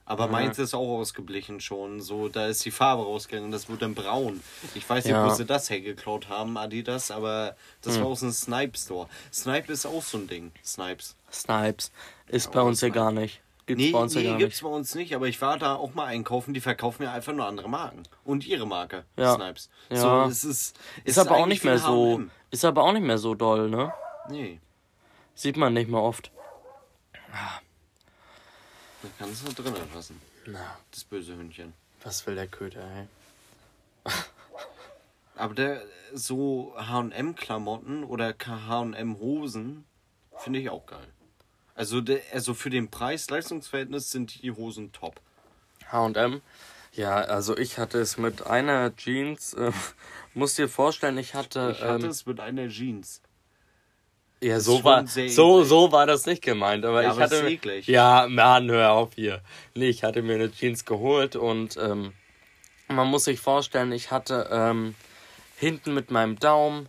Aber 0.09 0.27
meins 0.27 0.57
ist 0.57 0.73
auch 0.73 0.97
ausgeblichen 0.99 1.61
schon. 1.61 2.01
So, 2.01 2.29
da 2.29 2.47
ist 2.47 2.65
die 2.65 2.71
Farbe 2.71 3.03
rausgegangen. 3.03 3.51
Das 3.51 3.69
wird 3.69 3.81
dann 3.83 3.93
braun. 3.93 4.41
Ich 4.73 4.89
weiß 4.89 5.05
nicht, 5.05 5.13
Ja. 5.13 5.23
Hm. 5.23 5.29
wo 5.31 5.35
sie 5.35 5.45
das 5.45 5.69
hergeklaut 5.69 6.29
haben, 6.29 6.57
Adidas, 6.57 7.11
aber 7.11 7.55
das 7.83 7.99
war 7.99 8.07
aus 8.07 8.23
einem 8.23 8.31
Snipe 8.31 8.75
Store. 8.77 9.07
Snipe 9.31 9.71
ist 9.71 9.85
auch 9.85 10.01
so 10.01 10.17
ein 10.17 10.27
Ding. 10.27 10.51
Snipes. 10.65 11.15
Snipes. 11.31 11.91
Ist 12.27 12.51
bei 12.51 12.61
uns 12.61 12.79
hier 12.79 12.89
gar 12.89 13.11
nicht. 13.11 13.39
Gibt's 13.67 13.83
Nee, 13.83 13.91
bei 13.91 13.99
uns 13.99 14.15
nee 14.15 14.23
gar 14.23 14.37
gibt's 14.39 14.55
nicht. 14.55 14.63
bei 14.63 14.75
uns 14.75 14.95
nicht, 14.95 15.13
aber 15.13 15.27
ich 15.27 15.39
war 15.43 15.59
da 15.59 15.75
auch 15.75 15.93
mal 15.93 16.05
einkaufen, 16.05 16.55
die 16.55 16.59
verkaufen 16.59 17.03
ja 17.03 17.13
einfach 17.13 17.33
nur 17.33 17.45
andere 17.45 17.69
Marken. 17.69 18.01
Und 18.25 18.47
ihre 18.47 18.65
Marke, 18.65 19.05
Ja. 19.15 19.35
Snipes. 19.35 19.69
Ja. 19.91 19.97
So, 19.97 20.21
es 20.31 20.43
ist, 20.43 20.79
Ist 21.03 21.19
aber 21.19 21.37
auch 21.37 21.45
nicht 21.45 21.63
mehr 21.63 21.77
so. 21.77 22.13
H&M. 22.17 22.31
Ist 22.49 22.65
aber 22.65 22.83
auch 22.83 22.93
nicht 22.93 23.03
mehr 23.05 23.19
so 23.19 23.35
doll, 23.35 23.69
ne? 23.69 23.93
Nee, 24.27 24.59
Sieht 25.35 25.55
man 25.55 25.73
nicht 25.75 25.87
mehr 25.89 26.01
oft. 26.01 26.31
Da 29.01 29.07
kannst 29.17 29.47
du 29.47 29.53
drinnen 29.53 29.87
lassen. 29.93 30.21
Na, 30.45 30.77
Das 30.91 31.03
böse 31.03 31.35
Hündchen. 31.35 31.73
was 32.03 32.25
will 32.25 32.35
der 32.35 32.47
Köter, 32.47 32.81
ey? 32.81 33.07
Aber 35.35 35.53
der 35.53 35.81
so 36.13 36.73
H&M-Klamotten 36.77 38.03
oder 38.03 38.33
H&M-Hosen 38.45 39.85
finde 40.37 40.59
ich 40.59 40.69
auch 40.69 40.85
geil. 40.85 41.07
Also, 41.75 42.01
der, 42.01 42.21
also 42.33 42.53
für 42.53 42.69
den 42.69 42.89
Preis-Leistungsverhältnis 42.89 44.11
sind 44.11 44.41
die 44.41 44.51
Hosen 44.51 44.91
top. 44.91 45.21
H&M. 45.91 46.41
Ja, 46.93 47.15
also 47.15 47.55
ich 47.57 47.77
hatte 47.77 47.99
es 47.99 48.17
mit 48.17 48.45
einer 48.47 48.95
Jeans. 48.95 49.53
Äh, 49.53 49.71
musst 50.33 50.57
dir 50.57 50.67
vorstellen, 50.67 51.17
ich 51.17 51.35
hatte. 51.35 51.73
Ich 51.75 51.81
hatte 51.81 52.05
ähm, 52.05 52.09
es 52.11 52.25
mit 52.25 52.39
einer 52.39 52.67
Jeans. 52.67 53.21
Ja, 54.41 54.59
so 54.59 54.83
war 54.83 55.05
so 55.07 55.63
so 55.63 55.91
war 55.91 56.05
das 56.07 56.25
nicht 56.25 56.41
gemeint, 56.43 56.85
aber 56.85 57.01
Ja, 57.03 57.09
ich 57.09 57.13
aber 57.13 57.21
hatte 57.23 57.43
mir- 57.43 57.49
eklig. 57.49 57.87
Ja, 57.87 58.27
Mann, 58.29 58.69
hör 58.71 58.91
auf 58.93 59.09
hier. 59.15 59.41
Nee, 59.75 59.89
ich 59.89 60.03
hatte 60.03 60.21
mir 60.21 60.35
eine 60.35 60.51
Jeans 60.51 60.85
geholt 60.85 61.35
und 61.35 61.77
ähm, 61.77 62.13
man 62.87 63.07
muss 63.07 63.25
sich 63.25 63.39
vorstellen, 63.39 63.91
ich 63.91 64.11
hatte 64.11 64.47
ähm, 64.51 64.95
hinten 65.57 65.93
mit 65.93 66.09
meinem 66.11 66.39
Daumen 66.39 66.87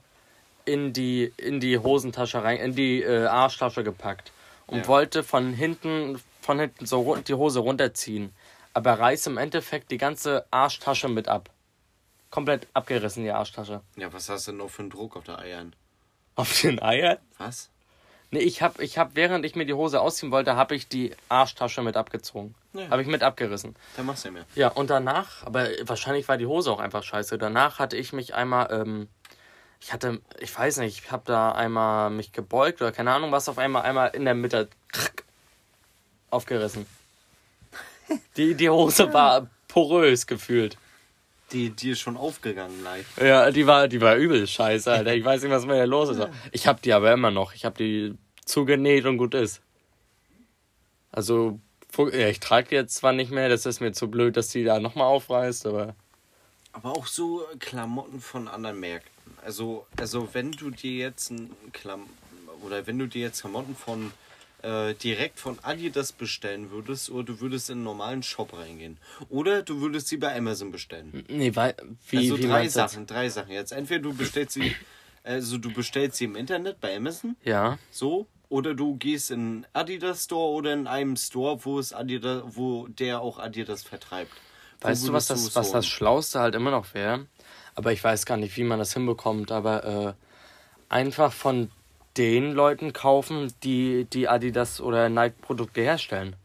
in 0.65 0.93
die 0.93 1.33
in 1.37 1.61
die 1.61 1.79
Hosentasche 1.79 2.43
rein, 2.43 2.59
in 2.59 2.75
die 2.75 3.03
äh, 3.03 3.27
Arschtasche 3.27 3.83
gepackt 3.83 4.33
und 4.67 4.81
Ja. 4.81 4.89
wollte 4.89 5.23
von 5.25 5.53
hinten 5.53 6.21
von 6.41 6.59
hinten 6.59 6.87
so 6.87 7.17
die 7.17 7.35
Hose 7.35 7.59
runterziehen, 7.61 8.33
aber 8.73 8.99
reiß 8.99 9.27
im 9.27 9.37
Endeffekt 9.39 9.91
die 9.91 9.99
ganze 9.99 10.47
Arschtasche 10.51 11.09
mit 11.09 11.29
ab. 11.29 11.51
Komplett 12.31 12.69
abgerissen 12.75 13.25
die 13.25 13.31
Arschtasche. 13.33 13.81
Ja, 13.97 14.13
was 14.13 14.29
hast 14.29 14.47
du 14.47 14.53
denn 14.53 14.59
noch 14.59 14.71
für 14.71 14.83
einen 14.83 14.91
Druck 14.91 15.17
auf 15.17 15.25
der 15.25 15.39
Eiern? 15.41 15.75
Auf 16.35 16.61
den 16.61 16.81
Eiern? 16.81 17.19
Was? 17.38 17.71
Nee, 18.33 18.40
ich 18.40 18.62
hab, 18.62 18.81
ich 18.81 18.97
hab, 18.97 19.16
während 19.16 19.45
ich 19.45 19.57
mir 19.57 19.66
die 19.66 19.75
Hose 19.75 20.01
ausziehen 20.01 20.31
wollte, 20.31 20.55
habe 20.55 20.77
ich 20.77 20.88
die 20.88 21.12
Arschtasche 21.29 21.83
mit 21.83 21.97
abgezogen. 21.97 22.55
Ja. 22.73 22.88
Habe 22.90 23.03
ich 23.03 23.09
mit 23.09 23.25
abgerissen. 23.25 23.75
Da 23.97 24.05
machst 24.05 24.25
du 24.25 24.29
ja 24.29 24.33
mehr. 24.33 24.45
Ja, 24.55 24.69
und 24.69 24.88
danach, 24.88 25.45
aber 25.45 25.69
wahrscheinlich 25.83 26.29
war 26.29 26.37
die 26.37 26.47
Hose 26.47 26.71
auch 26.71 26.79
einfach 26.79 27.03
scheiße. 27.03 27.38
Danach 27.38 27.81
hatte 27.81 27.97
ich 27.97 28.12
mich 28.12 28.35
einmal, 28.35 28.69
ähm, 28.71 29.09
ich 29.81 29.93
hatte, 29.93 30.21
ich 30.38 30.57
weiß 30.57 30.77
nicht, 30.79 31.03
ich 31.05 31.11
habe 31.11 31.25
da 31.27 31.51
einmal 31.53 32.11
mich 32.11 32.33
gebeugt 32.33 32.81
oder 32.81 32.93
keine 32.93 33.11
Ahnung 33.12 33.33
was, 33.33 33.49
auf 33.49 33.59
einmal 33.59 33.83
einmal 33.83 34.11
in 34.11 34.25
der 34.25 34.35
Mitte 34.35 34.69
aufgerissen. 36.31 36.87
Die, 38.37 38.55
die 38.55 38.71
Hose 38.71 39.12
war 39.12 39.49
porös 39.69 40.27
gefühlt. 40.27 40.77
Die, 41.53 41.71
die 41.71 41.91
ist 41.91 42.01
schon 42.01 42.17
aufgegangen 42.17 42.83
leicht. 42.85 43.07
Ja, 43.21 43.51
die 43.51 43.67
war, 43.67 43.89
die 43.89 44.01
war 44.01 44.17
übel 44.17 44.47
scheiße, 44.47 44.91
Alter. 44.91 45.15
Ich 45.15 45.25
weiß 45.25 45.43
nicht, 45.43 45.51
was 45.51 45.67
mit 45.67 45.77
der 45.77 45.87
los 45.87 46.11
ist. 46.11 46.29
Ich 46.53 46.67
hab 46.67 46.81
die 46.83 46.93
aber 46.93 47.13
immer 47.13 47.31
noch. 47.31 47.55
Ich 47.55 47.65
hab 47.65 47.77
die 47.77 48.15
zugenäht 48.45 49.05
und 49.07 49.19
gut 49.19 49.35
ist. 49.35 49.61
Also, 51.11 51.59
ich 52.13 52.41
trage 52.41 52.69
die 52.69 52.75
jetzt 52.77 52.95
zwar 52.95 53.13
nicht 53.13 53.33
mehr, 53.33 53.49
das 53.49 53.67
ist 53.67 53.81
mir 53.81 53.93
zu 53.93 54.09
blöd, 54.09 54.37
dass 54.37 54.49
die 54.49 54.63
da 54.63 54.79
nochmal 54.79 55.07
aufreißt, 55.07 55.67
aber. 55.67 55.97
Aber 56.73 56.93
auch 56.93 57.07
so 57.07 57.45
Klamotten 57.59 58.21
von 58.21 58.47
anderen 58.47 58.79
Märkten. 58.79 59.11
Also, 59.45 59.87
also 59.99 60.29
wenn 60.33 60.53
du 60.53 60.71
dir 60.71 60.93
jetzt 60.93 61.31
ein 61.31 61.51
Klam 61.73 62.07
oder 62.63 62.87
wenn 62.87 62.99
du 62.99 63.07
dir 63.07 63.23
jetzt 63.23 63.41
Klamotten 63.41 63.75
von 63.75 64.13
äh, 64.62 64.94
direkt 64.94 65.38
von 65.38 65.59
Adidas 65.62 66.12
bestellen 66.12 66.70
würdest 66.70 67.11
oder 67.11 67.25
du 67.25 67.40
würdest 67.40 67.70
in 67.70 67.79
einen 67.79 67.85
normalen 67.85 68.23
Shop 68.23 68.53
reingehen 68.57 68.99
oder 69.29 69.62
du 69.62 69.81
würdest 69.81 70.09
sie 70.09 70.16
bei 70.16 70.37
Amazon 70.37 70.70
bestellen. 70.73 71.25
Nee, 71.29 71.55
weil. 71.57 71.75
Wie, 72.09 72.18
also 72.18 72.38
wie 72.38 72.42
drei 72.46 72.61
du 72.61 72.64
das? 72.64 72.73
Sachen, 72.75 73.07
drei 73.07 73.29
Sachen. 73.29 73.53
Jetzt 73.53 73.73
entweder 73.73 74.01
du 74.01 74.14
bestellst 74.14 74.55
sie, 74.55 74.75
also 75.25 75.59
du 75.59 75.73
bestellst 75.73 76.16
sie 76.18 76.25
im 76.25 76.37
Internet 76.37 76.81
bei 76.81 76.96
Amazon, 76.96 77.37
Ja. 77.44 77.79
so, 77.90 78.27
oder 78.49 78.75
du 78.75 78.96
gehst 78.96 79.31
in 79.31 79.40
einen 79.40 79.66
Adidas 79.73 80.25
Store 80.25 80.53
oder 80.55 80.73
in 80.73 80.87
einem 80.87 81.16
Store, 81.16 81.64
wo 81.64 81.79
es 81.79 81.92
Adidas, 81.92 82.42
wo 82.46 82.88
der 82.88 83.20
auch 83.20 83.38
Adidas 83.38 83.83
vertreibt. 83.83 84.33
Weißt 84.81 85.07
du, 85.07 85.12
was 85.12 85.27
das, 85.27 85.55
was 85.55 85.66
holen? 85.66 85.73
das 85.75 85.87
Schlauste 85.87 86.40
halt 86.40 86.55
immer 86.55 86.70
noch 86.70 86.94
wäre? 86.94 87.27
Aber 87.75 87.92
ich 87.92 88.03
weiß 88.03 88.27
gar 88.27 88.37
nicht, 88.37 88.57
wie 88.57 88.64
man 88.64 88.79
das 88.79 88.94
hinbekommt, 88.94 89.53
aber 89.53 89.85
äh, 89.85 90.12
einfach 90.88 91.33
von 91.33 91.70
den 92.20 92.52
Leuten 92.52 92.92
kaufen, 92.92 93.50
die 93.62 94.04
die 94.04 94.28
Adidas 94.28 94.78
oder 94.83 95.09
Nike-Produkte 95.09 95.80
herstellen. 95.80 96.37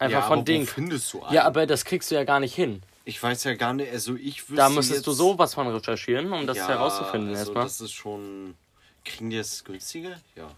Einfach 0.00 0.18
Ja, 0.18 0.22
von 0.22 0.32
aber 0.32 0.40
wo 0.40 0.44
denen. 0.44 0.66
findest 0.66 1.12
du 1.12 1.22
einen? 1.22 1.32
Ja, 1.34 1.44
aber 1.44 1.64
das 1.64 1.84
kriegst 1.84 2.10
du 2.10 2.16
ja 2.16 2.24
gar 2.24 2.40
nicht 2.40 2.56
hin. 2.56 2.82
Ich 3.04 3.22
weiß 3.22 3.44
ja 3.44 3.54
gar 3.54 3.72
nicht, 3.74 3.90
also 3.92 4.16
ich 4.16 4.42
wüsste 4.42 4.56
Da 4.56 4.68
müsstest 4.68 4.98
jetzt, 4.98 5.06
du 5.06 5.12
sowas 5.12 5.54
von 5.54 5.68
recherchieren, 5.68 6.32
um 6.32 6.46
das 6.46 6.56
ja, 6.56 6.68
herauszufinden 6.68 7.30
also 7.30 7.40
erstmal. 7.52 7.64
das 7.64 7.80
ist 7.80 7.92
schon... 7.92 8.56
Kriegen 9.04 9.30
die 9.30 9.36
es 9.36 9.62
günstiger? 9.62 10.20
Ja. 10.34 10.50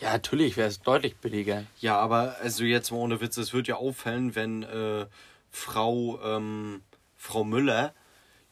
Ja, 0.00 0.12
natürlich 0.12 0.56
wäre 0.56 0.68
es 0.68 0.80
deutlich 0.80 1.14
billiger. 1.16 1.64
Ja, 1.80 1.98
aber 1.98 2.36
also 2.40 2.64
jetzt 2.64 2.90
mal 2.90 2.96
ohne 2.98 3.20
Witz, 3.20 3.36
es 3.36 3.52
wird 3.52 3.68
ja 3.68 3.76
auffallen, 3.76 4.34
wenn 4.34 4.62
äh, 4.62 5.06
Frau, 5.50 6.18
ähm, 6.24 6.80
Frau 7.18 7.44
Müller 7.44 7.92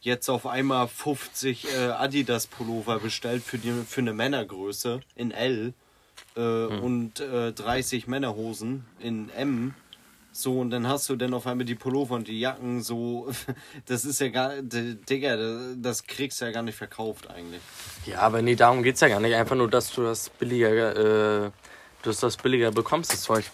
jetzt 0.01 0.29
auf 0.29 0.47
einmal 0.47 0.89
50 0.89 1.67
äh, 1.67 1.87
Adidas 1.91 2.47
Pullover 2.47 2.99
bestellt 2.99 3.43
für, 3.43 3.59
die, 3.59 3.73
für 3.87 4.01
eine 4.01 4.13
Männergröße 4.13 5.01
in 5.15 5.31
L 5.31 5.75
äh, 6.37 6.41
und 6.41 7.21
äh, 7.21 7.53
30 7.53 8.07
Männerhosen 8.07 8.87
in 8.99 9.31
M. 9.31 9.75
So, 10.33 10.61
und 10.61 10.71
dann 10.71 10.87
hast 10.87 11.09
du 11.09 11.17
dann 11.17 11.35
auf 11.35 11.47
einmal 11.47 11.67
die 11.67 11.75
Pullover 11.75 12.15
und 12.15 12.29
die 12.29 12.39
Jacken 12.39 12.83
so. 12.83 13.29
Das 13.87 14.05
ist 14.05 14.21
ja 14.21 14.29
gar. 14.29 14.63
Digga, 14.63 15.37
das 15.77 16.05
kriegst 16.07 16.41
du 16.41 16.45
ja 16.45 16.53
gar 16.53 16.63
nicht 16.63 16.77
verkauft 16.77 17.29
eigentlich. 17.29 17.61
Ja, 18.07 18.21
aber 18.21 18.41
nee, 18.41 18.55
darum 18.55 18.83
geht's 18.83 19.01
ja 19.01 19.09
gar 19.09 19.21
nicht. 19.21 19.35
Einfach 19.35 19.57
nur, 19.57 19.69
dass 19.69 19.93
du 19.93 20.03
das 20.03 20.31
billiger, 20.31 21.47
äh, 21.47 21.51
dass 22.03 22.21
du 22.21 22.27
das 22.27 22.37
billiger 22.37 22.71
bekommst, 22.71 23.13
das 23.13 23.23
Zeug. 23.23 23.45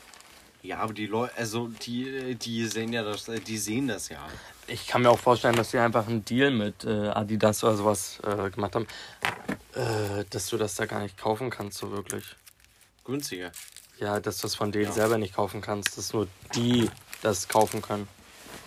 Ja, 0.66 0.78
aber 0.78 0.92
die 0.94 1.06
Leute, 1.06 1.32
also 1.36 1.68
die, 1.68 2.34
die 2.34 2.66
sehen 2.66 2.92
ja 2.92 3.04
das, 3.04 3.26
die 3.46 3.56
sehen 3.56 3.86
das 3.86 4.08
ja. 4.08 4.18
Ich 4.66 4.88
kann 4.88 5.02
mir 5.02 5.10
auch 5.10 5.18
vorstellen, 5.18 5.54
dass 5.54 5.70
sie 5.70 5.78
einfach 5.78 6.08
einen 6.08 6.24
Deal 6.24 6.50
mit 6.50 6.82
äh, 6.84 7.08
Adidas 7.10 7.62
oder 7.62 7.76
sowas 7.76 8.18
äh, 8.24 8.50
gemacht 8.50 8.74
haben, 8.74 8.88
äh, 9.74 10.24
dass 10.28 10.48
du 10.48 10.56
das 10.56 10.74
da 10.74 10.86
gar 10.86 10.98
nicht 11.00 11.16
kaufen 11.16 11.50
kannst, 11.50 11.78
so 11.78 11.92
wirklich. 11.92 12.24
Günstiger. 13.04 13.52
Ja, 14.00 14.18
dass 14.18 14.38
du 14.38 14.42
das 14.42 14.56
von 14.56 14.72
denen 14.72 14.86
Ja. 14.86 14.92
selber 14.92 15.18
nicht 15.18 15.36
kaufen 15.36 15.60
kannst, 15.60 15.96
dass 15.96 16.12
nur 16.12 16.26
die 16.56 16.90
das 17.22 17.46
kaufen 17.46 17.80
können. 17.80 18.08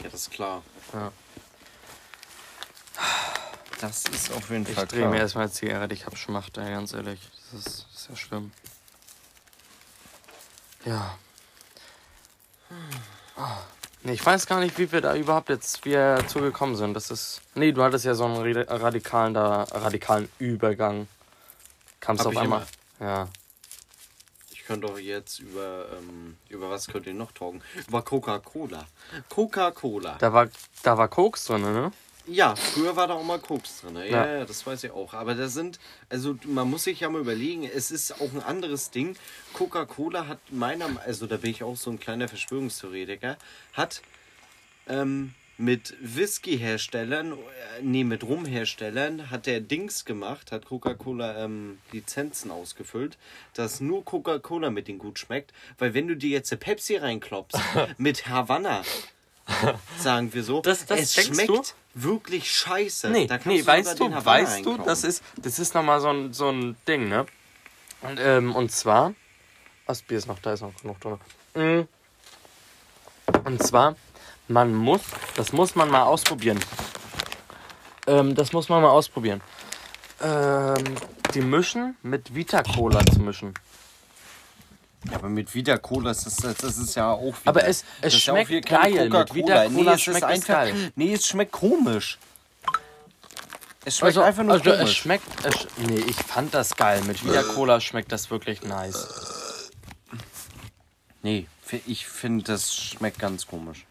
Ja, 0.01 0.07
das 0.09 0.21
ist 0.21 0.31
klar. 0.31 0.63
Ja. 0.93 1.12
Das 3.81 4.05
ist 4.05 4.31
auf 4.31 4.49
jeden 4.49 4.65
Ich 4.67 4.73
Fall 4.73 4.88
drehe 4.88 5.01
klar. 5.01 5.12
mir 5.12 5.19
erstmal 5.19 5.51
Zigarette, 5.51 5.93
ich 5.93 6.05
hab 6.05 6.17
Schmacht, 6.17 6.57
ey, 6.57 6.71
ganz 6.71 6.93
ehrlich. 6.93 7.19
Das 7.51 7.59
ist, 7.59 7.88
das 7.93 8.01
ist 8.03 8.09
ja 8.09 8.15
schlimm. 8.15 8.51
Ja. 10.85 11.17
Ah. 13.36 13.58
Ich 14.03 14.25
weiß 14.25 14.45
gar 14.45 14.60
nicht, 14.60 14.77
wie 14.77 14.91
wir 14.91 15.01
da 15.01 15.15
überhaupt 15.15 15.49
jetzt 15.49 15.84
wieder 15.86 16.25
zugekommen 16.27 16.75
sind. 16.75 16.93
Das 16.93 17.12
ist. 17.12 17.41
Nee, 17.55 17.71
du 17.71 17.84
hattest 17.84 18.05
ja 18.05 18.15
so 18.15 18.25
einen 18.25 18.38
radi- 18.38 18.65
radikalen 18.69 19.34
da, 19.34 19.63
radikalen 19.63 20.29
Übergang. 20.39 21.08
Kamst 21.99 22.25
auf 22.25 22.36
einmal. 22.38 22.65
Ja. 22.99 23.27
Ich 24.51 24.63
könnte 24.65 24.88
doch 24.88 24.99
jetzt 24.99 25.39
über, 25.39 25.88
ähm, 25.97 26.38
über 26.47 26.69
was 26.69 26.88
könnt 26.88 27.08
ihr 27.08 27.13
noch 27.13 27.32
talken? 27.32 27.62
Über 27.88 28.01
Coca-Cola. 28.03 28.86
Coca-Cola. 29.27 30.15
Da 30.19 30.32
war, 30.32 30.47
da 30.84 30.97
war 30.97 31.08
Koks 31.08 31.45
drin, 31.45 31.62
ne? 31.62 31.91
Ja, 32.27 32.55
früher 32.55 32.95
war 32.95 33.08
da 33.08 33.15
auch 33.15 33.23
mal 33.23 33.39
Koks 33.39 33.82
drin. 33.82 33.95
Ja, 33.95 34.03
Ja. 34.05 34.27
ja, 34.39 34.45
das 34.45 34.65
weiß 34.65 34.84
ich 34.84 34.91
auch. 34.91 35.13
Aber 35.13 35.34
da 35.36 35.47
sind, 35.47 35.79
also 36.10 36.36
man 36.45 36.69
muss 36.69 36.84
sich 36.84 36.99
ja 36.99 37.10
mal 37.10 37.21
überlegen, 37.21 37.63
es 37.63 37.89
ist 37.91 38.21
auch 38.21 38.32
ein 38.34 38.43
anderes 38.43 38.91
Ding. 38.91 39.15
Coca-Cola 39.53 40.27
hat 40.27 40.39
meiner, 40.51 40.89
also 41.05 41.25
da 41.27 41.38
bin 41.38 41.49
ich 41.51 41.63
auch 41.63 41.75
so 41.75 41.89
ein 41.89 41.99
kleiner 41.99 42.27
Verschwörungstheoretiker, 42.27 43.38
hat 43.73 44.01
ähm, 44.88 45.34
mit 45.58 45.95
Whisky-Herstellern, 46.01 47.34
äh, 47.34 47.36
nee, 47.82 48.03
mit 48.03 48.23
Rum-Herstellern, 48.23 49.29
hat 49.32 49.45
der 49.45 49.60
Dings 49.60 50.05
gemacht, 50.05 50.51
hat 50.51 50.65
Coca-Cola 50.67 51.43
ähm, 51.43 51.79
Lizenzen 51.91 52.51
ausgefüllt, 52.51 53.17
dass 53.55 53.79
nur 53.82 54.05
Coca-Cola 54.05 54.69
mit 54.69 54.88
denen 54.88 54.99
gut 54.99 55.17
schmeckt. 55.19 55.51
Weil 55.79 55.93
wenn 55.95 56.08
du 56.08 56.15
dir 56.15 56.29
jetzt 56.29 56.51
eine 56.51 56.60
Pepsi 56.60 56.95
reinklopfst 56.97 57.60
mit 57.97 58.27
Havanna, 58.27 58.84
sagen 59.97 60.32
wir 60.34 60.43
so, 60.43 60.62
Das- 60.62 60.86
das 60.86 60.99
es 61.17 61.25
schmeckt 61.25 61.49
du? 61.49 61.63
Wirklich 61.93 62.52
scheiße. 62.52 63.10
Nee, 63.10 63.28
nee, 63.45 63.65
weißt 63.65 63.99
du, 63.99 64.12
weißt 64.12 64.65
du, 64.65 64.78
das 64.78 65.04
ist, 65.04 65.23
das 65.38 65.60
ist 65.60 65.73
nochmal 65.73 65.99
so 65.99 66.10
ein, 66.10 66.34
so 66.34 66.49
ein 66.49 66.75
Ding, 66.88 67.10
ne? 67.10 67.25
Und, 68.02 68.19
ähm, 68.21 68.56
und 68.56 68.71
zwar, 68.71 69.13
was 69.86 70.02
Bier 70.02 70.17
ist 70.17 70.28
noch, 70.28 70.39
da 70.39 70.54
ist 70.54 70.62
noch 70.62 70.75
genug 70.82 70.99
drin. 71.02 71.17
Mm. 71.56 71.88
Und 73.45 73.63
zwar, 73.63 73.95
man 74.47 74.73
muss, 74.73 75.02
das 75.36 75.52
muss 75.52 75.75
man 75.75 75.89
mal 75.89 76.04
ausprobieren. 76.04 76.60
Ähm, 78.08 78.36
das 78.36 78.54
muss 78.54 78.69
man 78.69 78.82
mal 78.82 78.89
ausprobieren. 78.89 79.41
Ähm, 80.21 80.95
die 81.34 81.41
mischen 81.41 81.95
mit 82.02 82.34
Vita 82.34 82.63
Cola 82.63 83.06
zu 83.06 83.19
mischen. 83.19 83.54
Ja, 85.07 85.15
aber 85.15 85.29
mit 85.29 85.53
Vita 85.55 85.77
Cola 85.77 86.12
ist 86.12 86.25
das, 86.25 86.35
das 86.57 86.77
ist 86.77 86.95
ja 86.95 87.12
auch 87.12 87.21
wieder, 87.33 87.35
Aber 87.45 87.63
es- 87.65 87.85
es 88.01 88.13
ja 88.13 88.19
schmeckt 88.19 88.65
keine 88.65 88.93
geil. 88.93 89.09
Mit 89.09 89.33
Vita 89.33 89.67
nee, 89.69 89.75
Cola 89.77 89.91
es 89.93 89.97
ist 89.97 90.03
schmeckt 90.03 90.17
es 90.17 90.23
einfach, 90.29 90.47
geil. 90.47 90.91
Nee, 90.95 91.13
es 91.13 91.27
schmeckt 91.27 91.51
komisch. 91.53 92.17
Es 93.85 93.97
schmeckt 93.97 94.17
Also, 94.17 94.21
einfach 94.23 94.43
nur 94.43 94.53
also 94.53 94.69
es 94.71 94.77
komisch. 94.79 94.97
schmeckt, 94.97 95.45
es, 95.45 95.67
nee, 95.77 95.99
ich 96.05 96.17
fand 96.17 96.53
das 96.53 96.75
geil. 96.75 97.01
Mit 97.03 97.23
Vita 97.23 97.43
Cola 97.43 97.79
schmeckt 97.79 98.12
das 98.12 98.29
wirklich 98.29 98.62
nice. 98.63 99.69
nee, 101.21 101.47
ich 101.85 102.05
finde, 102.05 102.43
das 102.43 102.75
schmeckt 102.75 103.19
ganz 103.19 103.47
komisch. 103.47 103.85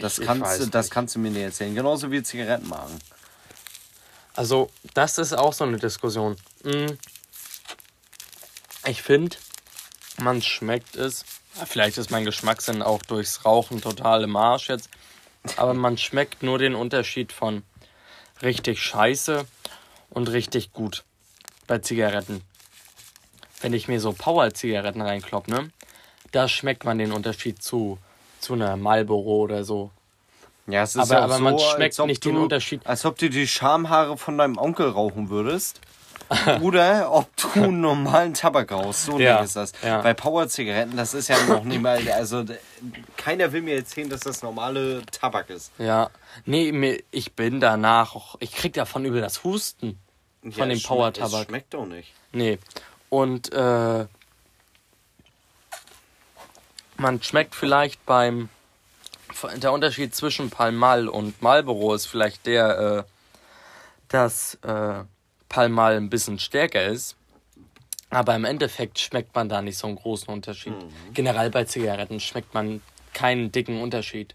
Das, 0.00 0.18
ich 0.18 0.26
kannst, 0.26 0.60
du, 0.60 0.66
das 0.66 0.90
kannst 0.90 1.14
du 1.14 1.18
mir 1.20 1.30
nicht 1.30 1.42
erzählen. 1.42 1.74
Genauso 1.74 2.10
wie 2.10 2.22
Zigarettenmagen. 2.22 2.98
Also, 4.34 4.70
das 4.94 5.18
ist 5.18 5.32
auch 5.32 5.52
so 5.52 5.64
eine 5.64 5.78
Diskussion. 5.78 6.36
Mm. 6.64 6.86
Ich 8.86 9.02
finde, 9.02 9.36
man 10.20 10.42
schmeckt 10.42 10.96
es. 10.96 11.24
Vielleicht 11.66 11.98
ist 11.98 12.10
mein 12.10 12.24
Geschmackssinn 12.24 12.82
auch 12.82 13.02
durchs 13.02 13.44
Rauchen 13.44 13.80
total 13.80 14.22
im 14.22 14.36
Arsch 14.36 14.68
jetzt. 14.68 14.88
Aber 15.56 15.74
man 15.74 15.98
schmeckt 15.98 16.42
nur 16.42 16.58
den 16.58 16.74
Unterschied 16.74 17.32
von 17.32 17.62
richtig 18.42 18.80
scheiße 18.82 19.46
und 20.10 20.28
richtig 20.30 20.72
gut 20.72 21.04
bei 21.66 21.78
Zigaretten. 21.78 22.42
Wenn 23.60 23.72
ich 23.72 23.88
mir 23.88 24.00
so 24.00 24.12
Power-Zigaretten 24.12 25.00
reinklopp, 25.02 25.48
ne? 25.48 25.70
Da 26.32 26.46
schmeckt 26.48 26.84
man 26.84 26.98
den 26.98 27.10
Unterschied 27.12 27.62
zu, 27.62 27.98
zu 28.40 28.52
einer 28.52 28.76
Marlboro 28.76 29.38
oder 29.38 29.64
so. 29.64 29.90
Ja, 30.66 30.82
es 30.82 30.94
ist 30.94 31.00
Aber- 31.02 31.14
ja 31.14 31.24
aber 31.24 31.36
so, 31.38 31.42
man 31.42 31.58
schmeckt 31.58 31.98
nicht 32.06 32.24
du, 32.24 32.30
den 32.30 32.38
Unterschied. 32.38 32.86
Als 32.86 33.04
ob 33.04 33.18
du 33.18 33.30
die 33.30 33.48
Schamhaare 33.48 34.16
von 34.18 34.36
deinem 34.38 34.58
Onkel 34.58 34.90
rauchen 34.90 35.30
würdest. 35.30 35.80
Oder 36.60 37.10
ob 37.12 37.34
du 37.36 37.48
einen 37.54 37.80
normalen 37.80 38.34
Tabak 38.34 38.70
rauchst. 38.72 39.06
So 39.06 39.12
Ja, 39.18 39.36
ja, 39.36 39.42
ist 39.42 39.56
das. 39.56 39.72
ja. 39.82 40.02
Bei 40.02 40.12
Power-Zigaretten, 40.14 40.96
das 40.96 41.14
ist 41.14 41.28
ja 41.28 41.42
noch 41.44 41.64
nicht 41.64 41.80
mal. 41.80 42.00
Also, 42.10 42.44
keiner 43.16 43.50
will 43.52 43.62
mir 43.62 43.76
erzählen, 43.76 44.08
dass 44.10 44.20
das 44.20 44.42
normale 44.42 45.02
Tabak 45.06 45.48
ist. 45.50 45.72
Ja, 45.78 46.10
nee, 46.44 47.02
ich 47.10 47.32
bin 47.32 47.60
danach 47.60 48.14
auch, 48.14 48.36
ich 48.40 48.52
krieg 48.52 48.74
davon 48.74 49.04
über 49.06 49.20
das 49.20 49.42
Husten 49.44 49.98
Ja, 50.42 50.50
von 50.52 50.68
dem 50.68 50.76
es 50.76 50.82
schmeckt- 50.82 50.86
Power-Tabak. 50.88 51.46
Schmeckt 51.48 51.74
doch 51.74 51.86
nicht. 51.86 52.12
Nee. 52.32 52.58
Und 53.08 53.52
äh, 53.52 54.06
man 56.96 57.22
schmeckt 57.22 57.54
vielleicht 57.54 58.04
beim 58.06 58.48
der 59.56 59.72
Unterschied 59.72 60.14
zwischen 60.16 60.50
Palmal 60.50 61.06
und 61.08 61.40
Marlboro 61.42 61.94
ist 61.94 62.06
vielleicht 62.06 62.46
der, 62.46 63.06
äh, 63.06 63.12
dass 64.08 64.54
äh, 64.62 65.04
Palmal 65.48 65.96
ein 65.96 66.10
bisschen 66.10 66.38
stärker 66.38 66.84
ist. 66.84 67.16
Aber 68.10 68.34
im 68.34 68.44
Endeffekt 68.44 68.98
schmeckt 68.98 69.34
man 69.34 69.48
da 69.48 69.60
nicht 69.60 69.76
so 69.76 69.86
einen 69.86 69.96
großen 69.96 70.32
Unterschied. 70.32 70.74
Generell 71.12 71.50
bei 71.50 71.64
Zigaretten 71.64 72.20
schmeckt 72.20 72.54
man 72.54 72.80
keinen 73.12 73.52
dicken 73.52 73.82
Unterschied. 73.82 74.34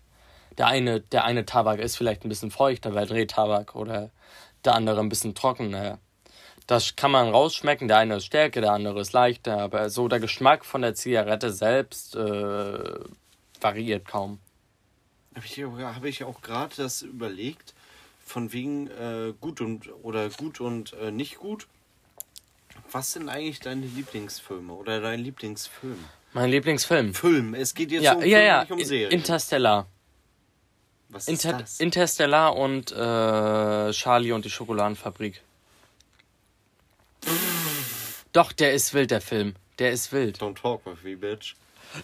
Der 0.58 0.68
eine, 0.68 1.02
der 1.02 1.24
eine 1.24 1.46
Tabak 1.46 1.80
ist 1.80 1.96
vielleicht 1.96 2.24
ein 2.24 2.30
bisschen 2.30 2.52
feuchter, 2.52 2.94
weil 2.94 3.08
Drehtabak 3.08 3.76
oder 3.76 4.12
der 4.64 4.76
andere 4.76 5.00
ein 5.00 5.10
bisschen 5.10 5.34
trockener. 5.34 5.98
Das 6.68 6.96
kann 6.96 7.12
man 7.12 7.30
rausschmecken. 7.30 7.88
Der 7.88 7.98
eine 7.98 8.18
ist 8.18 8.26
stärker, 8.26 8.62
der 8.62 8.72
andere 8.72 9.02
ist 9.02 9.14
leichter. 9.14 9.58
Aber 9.60 9.90
so 9.90 10.08
der 10.08 10.20
Geschmack 10.20 10.66
von 10.66 10.82
der 10.82 10.94
Zigarette 10.94 11.52
selbst 11.52 12.16
äh, 12.16 13.00
variiert 13.60 14.08
kaum. 14.08 14.40
Habe 15.36 15.46
ich, 15.46 15.64
hab 15.64 16.06
ich 16.06 16.24
auch 16.24 16.42
gerade 16.42 16.76
das 16.78 17.02
überlegt, 17.02 17.74
von 18.24 18.54
wegen 18.54 18.88
äh, 18.88 19.34
gut 19.40 19.62
und 19.62 19.90
oder 20.04 20.30
gut 20.30 20.60
und 20.62 20.94
äh, 20.94 21.12
nicht 21.12 21.38
gut. 21.38 21.68
Was 22.92 23.14
sind 23.14 23.30
eigentlich 23.30 23.60
deine 23.60 23.86
Lieblingsfilme 23.86 24.74
oder 24.74 25.02
dein 25.02 25.20
Lieblingsfilm? 25.20 26.04
Mein 26.34 26.50
Lieblingsfilm. 26.50 27.14
Film, 27.14 27.54
es 27.54 27.74
geht 27.76 27.92
jetzt 27.92 28.04
Ja, 28.04 28.14
um 28.14 28.24
ja, 28.24 28.38
Film, 28.38 28.48
ja. 28.48 28.62
nicht 28.62 28.72
um 28.72 28.84
Serien. 28.84 29.12
Interstellar. 29.12 29.88
Was 31.10 31.28
ist 31.28 31.46
Inter 31.46 31.58
das? 31.60 31.80
Interstellar 31.80 32.56
und 32.56 32.92
äh, 32.92 33.92
Charlie 33.92 34.32
und 34.32 34.46
die 34.46 34.50
Schokoladenfabrik. 34.50 35.42
Doch, 38.32 38.52
der 38.52 38.74
ist 38.74 38.94
wild, 38.96 39.12
der 39.12 39.22
Film. 39.22 39.56
Der 39.78 39.92
ist 39.92 40.12
wild. 40.12 40.40
Don't 40.40 40.56
talk 40.60 40.86
with 40.86 41.04
me, 41.04 41.16
bitch. 41.16 41.56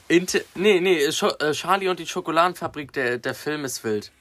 Inter 0.08 0.42
nee, 0.54 0.80
nee, 0.80 1.12
Scho 1.12 1.30
äh, 1.40 1.54
Charlie 1.54 1.88
und 1.88 2.00
die 2.00 2.06
Schokoladenfabrik, 2.06 2.94
der, 2.94 3.18
der 3.18 3.34
Film 3.34 3.66
ist 3.66 3.84
wild. 3.84 4.12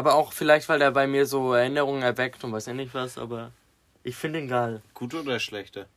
Aber 0.00 0.14
auch 0.14 0.32
vielleicht, 0.32 0.66
weil 0.70 0.78
der 0.78 0.92
bei 0.92 1.06
mir 1.06 1.26
so 1.26 1.52
Erinnerungen 1.52 2.00
erweckt 2.02 2.42
und 2.42 2.52
weiß 2.52 2.64
ja 2.64 2.72
nicht 2.72 2.94
was, 2.94 3.18
aber 3.18 3.52
ich 4.02 4.16
finde 4.16 4.38
ihn 4.38 4.48
geil. 4.48 4.80
Gute 4.94 5.20
oder 5.20 5.38
schlechte? 5.38 5.88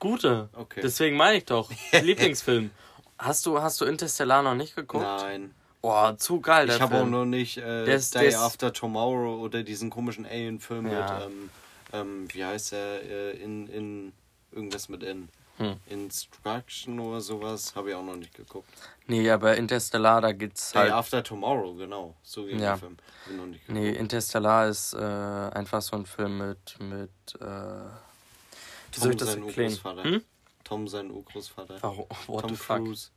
Gute. 0.00 0.48
Okay. 0.54 0.80
Deswegen 0.82 1.16
meine 1.16 1.38
ich 1.38 1.44
doch. 1.44 1.70
Lieblingsfilm. 1.92 2.72
Hast 3.16 3.46
du, 3.46 3.62
hast 3.62 3.80
du 3.80 3.84
Interstellar 3.84 4.42
noch 4.42 4.56
nicht 4.56 4.74
geguckt? 4.74 5.04
Nein. 5.04 5.54
Boah, 5.82 6.18
zu 6.18 6.40
geil, 6.40 6.66
der 6.66 6.74
Ich 6.76 6.82
habe 6.82 6.96
auch 7.00 7.06
noch 7.06 7.26
nicht 7.26 7.58
äh, 7.58 7.84
Der 7.84 7.94
ist- 7.94 8.16
Day 8.16 8.22
der 8.22 8.28
ist- 8.30 8.38
After 8.38 8.72
Tomorrow 8.72 9.38
oder 9.40 9.62
diesen 9.62 9.88
komischen 9.88 10.26
Alien-Film 10.26 10.90
Ja. 10.90 11.00
mit, 11.00 11.26
ähm, 11.26 11.50
ähm, 11.92 12.28
wie 12.34 12.44
heißt 12.44 12.72
der, 12.72 13.02
äh, 13.08 13.30
in, 13.36 13.68
in 13.68 14.12
irgendwas 14.50 14.88
mit 14.88 15.04
N. 15.04 15.28
Hm. 15.58 15.76
Instruction 15.86 16.98
oder 16.98 17.20
sowas, 17.20 17.74
habe 17.76 17.90
ich 17.90 17.94
auch 17.94 18.02
noch 18.02 18.16
nicht 18.16 18.34
geguckt. 18.34 18.68
Nee, 19.06 19.30
aber 19.30 19.56
Interstellar, 19.56 20.20
da 20.20 20.32
geht's 20.32 20.72
Day 20.72 20.80
halt. 20.80 20.92
After 20.92 21.22
Tomorrow, 21.22 21.74
genau. 21.74 22.16
So 22.24 22.46
wie 22.48 22.52
Ja. 22.52 22.58
der 22.58 22.76
Film. 22.78 22.96
Ich 23.30 23.36
noch 23.36 23.46
nicht 23.46 23.66
geguckt. 23.66 23.78
Nee, 23.80 23.90
Interstellar 23.90 24.66
ist 24.68 24.94
äh, 24.94 24.98
einfach 24.98 25.80
so 25.80 25.96
ein 25.96 26.06
Film 26.06 26.38
mit. 26.38 26.80
mit 26.80 27.10
äh, 27.40 27.44
wie 27.44 29.00
soll 29.00 29.10
ich 29.12 29.16
das 29.16 29.32
sein 29.32 29.44
erklären? 29.44 29.70
Urgroßvater. 29.72 30.04
Hm? 30.04 30.24
Tom, 30.64 30.88
sein 30.88 31.10
Urgroßvater. 31.10 31.76
Warum? 31.82 32.06
What 32.26 32.40
Tom 32.42 32.50
the 32.50 32.56
fuck? 32.56 32.78
Cruise. 32.78 33.10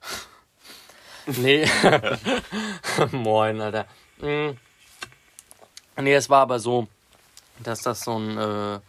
Nee. 1.26 1.68
Moin, 3.12 3.60
Alter. 3.60 3.86
Mm. 4.16 4.56
Nee, 6.00 6.14
es 6.14 6.30
war 6.30 6.40
aber 6.40 6.58
so, 6.58 6.88
dass 7.62 7.82
das 7.82 8.00
so 8.00 8.18
ein 8.18 8.38
äh, 8.38 8.80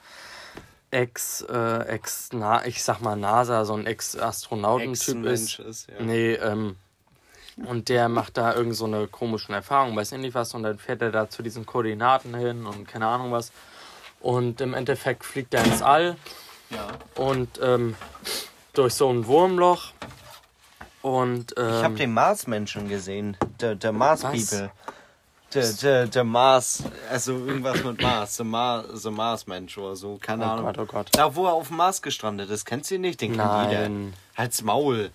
Ex, 0.92 1.42
äh, 1.42 1.88
Ex, 1.88 2.30
na, 2.34 2.66
ich 2.66 2.84
sag 2.84 3.02
mal 3.02 3.16
NASA, 3.16 3.66
so 3.66 3.74
ein 3.74 3.86
Ex-Astronautentyp 3.86 5.26
ist. 5.26 5.60
Ist, 5.60 5.88
ja. 5.90 6.04
Nee, 6.04 6.34
ähm, 6.34 6.76
und 7.66 7.90
der 7.90 8.10
macht 8.10 8.38
da 8.38 8.56
irgend 8.56 8.76
so 8.76 8.86
eine 8.86 9.08
komischen 9.08 9.54
Erfahrung, 9.54 9.96
weiß 9.96 10.14
ich 10.14 10.20
nicht 10.20 10.34
was, 10.34 10.54
und 10.54 10.64
dann 10.64 10.80
fährt 10.80 11.02
er 11.02 11.12
da 11.12 11.30
zu 11.30 11.44
diesen 11.44 11.66
Koordinaten 11.66 12.36
hin 12.36 12.66
und 12.66 12.88
keine 12.88 13.08
Ahnung 13.08 13.32
was. 13.32 13.52
Und 14.22 14.62
im 14.62 14.74
Endeffekt 14.74 15.24
fliegt 15.24 15.54
er 15.54 15.64
ins 15.64 15.82
All 15.82 16.16
ja. 16.70 16.88
und 17.16 17.60
ähm, 17.62 17.96
durch 18.74 18.94
so 18.94 19.10
ein 19.10 19.28
Wurmloch. 19.28 19.92
Und 21.02 21.54
ähm, 21.58 21.68
Ich 21.70 21.84
habe 21.84 21.96
den 21.96 22.14
Mars-Menschen 22.14 22.90
gesehen. 22.90 23.38
Der, 23.62 23.76
der 23.76 23.92
Mars 23.92 24.24
Was? 24.24 24.50
People. 24.50 24.72
Der, 25.54 25.74
der, 25.82 26.06
der 26.08 26.24
Mars, 26.24 26.84
also 27.10 27.34
irgendwas 27.34 27.84
mit 27.84 28.02
Mars, 28.02 28.38
the, 28.38 28.44
Mar, 28.44 28.86
the 28.94 29.10
Mars 29.10 29.48
Mensch 29.48 29.78
oder 29.80 29.96
so, 29.96 30.20
keine 30.22 30.44
Oh 30.46 30.50
Ahnung. 30.50 30.66
Gott, 30.66 30.78
oh 30.78 30.86
Gott. 30.86 31.08
Da, 31.14 31.36
wo 31.36 31.46
er 31.48 31.54
auf 31.54 31.70
dem 31.70 31.78
Mars 31.78 32.02
gestrandet 32.04 32.50
ist, 32.52 32.66
kennst 32.66 32.92
du 32.92 32.96
ihn 32.96 33.02
nicht? 33.02 33.20
Den 33.20 33.32
kennt 33.32 33.44
Nein. 33.44 33.70
jeder. 33.72 34.18
Halt's 34.38 34.62
Maul. 34.62 35.10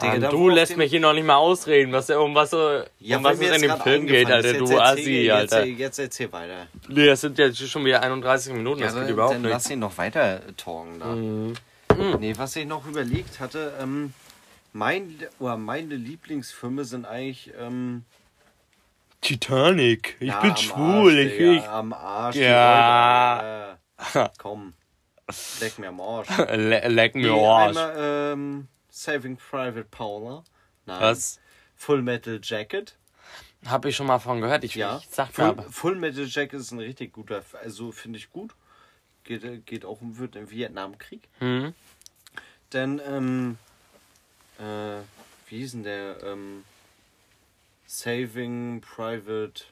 Digga, 0.00 0.18
Mann, 0.18 0.30
du 0.30 0.48
lässt 0.50 0.76
mich 0.76 0.90
hier 0.90 1.00
noch 1.00 1.12
nicht 1.14 1.24
mal 1.26 1.36
ausreden, 1.36 1.90
was, 1.92 2.08
um 2.10 2.34
was, 2.34 2.50
so, 2.50 2.82
Ja, 3.00 3.16
um 3.16 3.24
was 3.24 3.40
es 3.40 3.50
in 3.56 3.62
dem 3.62 3.80
Film 3.80 4.06
geht, 4.06 4.30
Alter, 4.30 4.52
du 4.52 4.66
Jetzt 4.66 4.78
Assi, 4.78 5.30
Alter. 5.30 5.64
Jetzt, 5.64 5.78
jetzt 5.78 5.98
erzähl 5.98 6.32
weiter. 6.32 6.66
Nee, 6.86 7.06
das 7.06 7.22
sind 7.22 7.36
jetzt 7.38 7.58
schon 7.68 7.84
wieder 7.84 8.02
31 8.02 8.52
Minuten, 8.52 8.80
das 8.82 8.92
Ja, 8.92 9.00
geht 9.00 9.08
dann, 9.08 9.14
überhaupt 9.14 9.34
dann 9.36 9.42
nicht. 9.42 9.50
lass 9.50 9.70
ihn 9.70 9.78
noch 9.80 9.96
weiter 9.98 10.40
talken 10.56 11.00
da. 11.00 11.06
Mhm. 11.06 11.54
Nee, 12.20 12.34
was 12.36 12.54
ich 12.54 12.66
noch 12.66 12.86
überlegt 12.86 13.40
hatte, 13.40 13.72
ähm, 13.82 14.12
mein, 14.72 15.16
oder 15.40 15.56
meine 15.56 15.96
Lieblingsfilme 15.96 16.84
sind 16.84 17.04
eigentlich, 17.06 17.50
ähm, 17.58 18.04
Titanic, 19.20 20.16
ich 20.20 20.28
ja, 20.28 20.40
bin 20.40 20.50
am 20.50 20.56
schwul, 20.56 21.12
Arsch, 21.18 21.26
ich, 21.32 21.40
ich, 21.40 21.68
am 21.68 21.92
Arsch. 21.92 22.36
Ja. 22.36 23.72
Äh, 24.14 24.28
komm, 24.38 24.74
leck 25.60 25.78
mir 25.78 25.88
am 25.88 26.00
Arsch. 26.00 26.28
Le 26.38 26.88
leck 26.88 27.14
mir 27.14 27.32
Nee, 27.32 27.46
Arsch. 27.46 27.76
einmal, 27.76 27.94
ähm, 28.32 28.68
Saving 28.90 29.36
Private 29.36 29.84
Paula. 29.90 30.44
Nein. 30.86 31.00
Was? 31.00 31.40
Full 31.74 32.02
Metal 32.02 32.40
Jacket. 32.42 32.96
Hab 33.66 33.84
ich 33.84 33.96
schon 33.96 34.06
mal 34.06 34.18
von 34.20 34.40
gehört, 34.40 34.62
ich, 34.64 34.76
Ja. 34.76 34.98
ich 35.02 35.08
sag 35.10 35.32
Full, 35.32 35.44
aber. 35.44 35.62
Full 35.64 35.96
Metal 35.96 36.26
Jacket 36.26 36.60
ist 36.60 36.70
ein 36.70 36.78
richtig 36.78 37.12
guter, 37.12 37.42
also 37.62 37.90
finde 37.92 38.18
ich 38.18 38.30
gut. 38.30 38.54
Geht, 39.24 39.44
äh, 39.44 39.58
geht 39.58 39.84
auch 39.84 40.00
um 40.00 40.18
wird 40.18 40.36
im 40.36 40.50
Vietnamkrieg. 40.50 41.28
Hm? 41.40 41.74
Denn, 42.72 43.00
ähm, 43.06 43.58
äh, 44.58 45.00
wie 45.48 45.58
hieß 45.58 45.72
denn 45.72 45.82
der, 45.82 46.22
ähm, 46.22 46.64
Saving 47.90 48.82
Private 48.82 49.64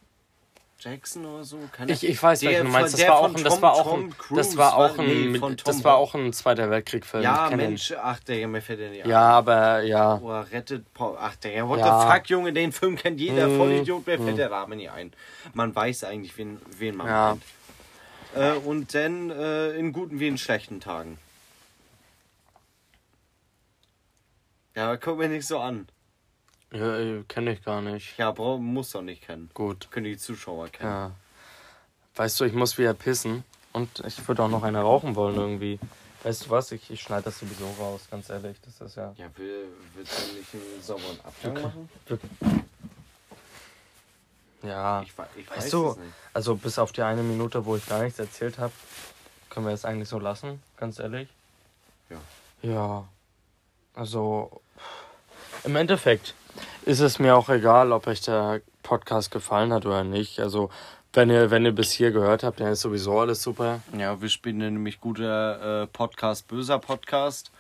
Jackson 0.80 1.26
oder 1.26 1.44
so? 1.44 1.58
Keine 1.70 1.92
Ich, 1.92 2.02
ich 2.02 2.22
weiß, 2.22 2.42
welchen 2.42 2.64
du 2.64 2.70
meinst. 2.72 2.94
Das 2.94 3.06
war 3.06 3.18
auch 3.18 3.34
ein, 3.34 3.44
das 3.44 3.52
Tom- 3.54 3.62
war 3.62 3.72
auch 3.74 3.84
Tom 3.84 4.04
ein, 4.04 4.08
das 4.08 4.18
Cruise 4.18 4.56
war 4.56 4.74
auch 4.76 4.96
war- 4.98 5.04
nee, 5.04 5.26
ein, 5.28 5.38
Tom- 5.40 5.56
das 5.62 5.84
war 5.84 5.96
auch 5.96 6.14
ein 6.14 6.32
Zweiter 6.32 6.70
Weltkrieg-Film. 6.70 7.22
Ja, 7.22 7.48
kenn 7.50 7.58
den. 7.58 7.68
Mensch, 7.70 7.92
ach, 7.92 8.18
der 8.20 8.48
mir 8.48 8.62
fällt 8.62 8.80
der 8.80 8.88
nicht 8.90 9.04
ein. 9.04 9.10
Ja, 9.10 9.20
aber 9.20 9.82
ja. 9.82 10.18
Oh, 10.22 10.30
rettet 10.40 10.92
Paul. 10.94 11.16
Ach, 11.20 11.36
der, 11.36 11.68
what 11.68 11.78
Ja. 11.80 12.00
the 12.08 12.14
fuck, 12.16 12.28
Junge, 12.30 12.52
den 12.54 12.72
Film 12.72 12.96
kennt 12.96 13.20
jeder. 13.20 13.48
Mhm. 13.48 13.58
Vollidiot, 13.58 14.06
mir 14.06 14.18
fällt 14.18 14.38
der 14.38 14.48
Name 14.48 14.76
nicht 14.76 14.90
ein. 14.90 15.12
Man 15.52 15.74
weiß 15.76 16.04
eigentlich, 16.04 16.36
wen, 16.38 16.58
wen 16.78 16.96
man 16.96 17.06
Ja. 17.06 17.36
meint. 18.34 18.54
Äh, 18.56 18.58
und 18.66 18.94
dann 18.94 19.30
äh, 19.30 19.72
in 19.72 19.92
guten 19.92 20.20
wie 20.20 20.28
in 20.28 20.38
schlechten 20.38 20.80
Tagen. 20.80 21.18
Ja, 24.74 24.96
guck 24.96 25.18
mir 25.18 25.28
nicht 25.28 25.46
so 25.46 25.58
an. 25.58 25.86
Ja, 26.76 27.22
kenne 27.28 27.52
ich 27.52 27.64
gar 27.64 27.80
nicht. 27.80 28.16
Ja, 28.18 28.30
brauch, 28.30 28.58
muss 28.58 28.90
doch 28.90 29.02
nicht 29.02 29.22
kennen. 29.26 29.50
Gut. 29.54 29.90
Können 29.90 30.04
die 30.04 30.16
Zuschauer 30.16 30.68
kennen. 30.68 30.90
Ja. 30.90 31.10
Weißt 32.16 32.38
du, 32.40 32.44
ich 32.44 32.52
muss 32.52 32.78
wieder 32.78 32.94
pissen. 32.94 33.44
Und 33.72 34.02
ich 34.06 34.26
würde 34.26 34.42
auch 34.42 34.48
noch 34.48 34.62
eine 34.62 34.80
rauchen 34.80 35.16
wollen 35.16 35.36
irgendwie. 35.36 35.78
Weißt 36.22 36.46
du 36.46 36.50
was? 36.50 36.72
Ich, 36.72 36.90
ich 36.90 37.02
schneide 37.02 37.24
das 37.24 37.38
sowieso 37.38 37.66
raus, 37.78 38.08
ganz 38.10 38.30
ehrlich. 38.30 38.56
Das 38.64 38.80
ist 38.80 38.96
ja. 38.96 39.14
Ja, 39.16 39.26
will, 39.36 39.66
willst 39.94 40.18
du 40.18 40.34
nicht 40.34 40.54
einen 40.54 40.82
sauberen 40.82 41.20
Abgang 41.22 41.62
machen? 41.62 41.88
Ja. 44.62 45.02
Ich, 45.02 45.12
ich 45.36 45.50
weiß 45.50 45.56
Weißt 45.58 45.72
du, 45.72 45.90
es 45.90 45.96
nicht. 45.98 46.12
also 46.32 46.56
bis 46.56 46.78
auf 46.78 46.92
die 46.92 47.02
eine 47.02 47.22
Minute, 47.22 47.64
wo 47.64 47.76
ich 47.76 47.86
gar 47.86 48.02
nichts 48.02 48.18
erzählt 48.18 48.58
habe, 48.58 48.72
können 49.50 49.66
wir 49.66 49.72
es 49.72 49.84
eigentlich 49.84 50.08
so 50.08 50.18
lassen, 50.18 50.62
ganz 50.76 50.98
ehrlich. 50.98 51.28
Ja. 52.10 52.16
Ja. 52.62 53.08
Also, 53.94 54.60
im 55.64 55.76
Endeffekt 55.76 56.34
ist 56.84 57.00
es 57.00 57.18
mir 57.18 57.36
auch 57.36 57.48
egal, 57.48 57.92
ob 57.92 58.06
euch 58.06 58.20
der 58.20 58.60
Podcast 58.82 59.30
gefallen 59.30 59.72
hat 59.72 59.86
oder 59.86 60.04
nicht. 60.04 60.40
Also, 60.40 60.70
wenn 61.12 61.30
ihr, 61.30 61.50
wenn 61.50 61.64
ihr 61.64 61.72
bis 61.72 61.92
hier 61.92 62.10
gehört 62.10 62.42
habt, 62.42 62.60
dann 62.60 62.68
ist 62.68 62.80
sowieso 62.82 63.18
alles 63.20 63.42
super. 63.42 63.80
Ja, 63.96 64.20
wir 64.20 64.28
spielen 64.28 64.58
nämlich 64.58 65.00
guter 65.00 65.82
äh, 65.82 65.86
Podcast, 65.86 66.46
böser 66.48 66.78
Podcast. 66.78 67.50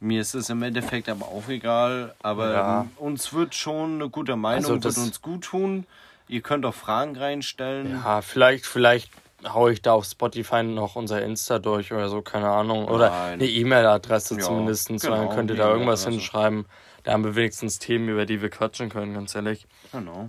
Mir 0.00 0.20
ist 0.20 0.34
es 0.34 0.48
im 0.48 0.62
Endeffekt 0.62 1.08
aber 1.08 1.26
auch 1.26 1.48
egal. 1.48 2.14
Aber 2.22 2.52
Ja. 2.52 2.86
uns 2.96 3.32
wird 3.32 3.54
schon 3.54 3.94
eine 3.96 4.08
gute 4.08 4.36
Meinung, 4.36 4.70
Also 4.70 4.84
wird 4.84 4.96
uns 4.96 5.20
gut 5.20 5.44
tun. 5.44 5.86
Ihr 6.28 6.40
könnt 6.40 6.64
auch 6.66 6.74
Fragen 6.74 7.16
reinstellen. 7.16 8.00
Ja, 8.04 8.20
vielleicht, 8.22 8.64
vielleicht 8.66 9.10
hau 9.46 9.68
ich 9.68 9.82
da 9.82 9.92
auf 9.92 10.04
Spotify 10.04 10.62
noch 10.62 10.94
unser 10.96 11.22
Insta 11.22 11.58
durch 11.58 11.92
oder 11.92 12.08
so, 12.08 12.22
keine 12.22 12.48
Ahnung. 12.48 12.86
Oder 12.88 13.10
Nein. 13.10 13.32
eine 13.34 13.46
E-Mail-Adresse 13.46 14.34
Ja, 14.36 14.40
zumindest. 14.40 14.88
genau, 14.88 15.16
dann 15.16 15.30
könnt 15.30 15.50
ihr 15.50 15.56
da 15.56 15.70
irgendwas 15.72 16.04
hinschreiben. 16.06 16.64
Da 17.04 17.12
haben 17.12 17.24
wir 17.24 17.34
wenigstens 17.36 17.78
Themen, 17.78 18.08
über 18.08 18.26
die 18.26 18.42
wir 18.42 18.50
quatschen 18.50 18.88
können, 18.90 19.14
ganz 19.14 19.34
ehrlich. 19.34 19.66
Genau. 19.92 20.28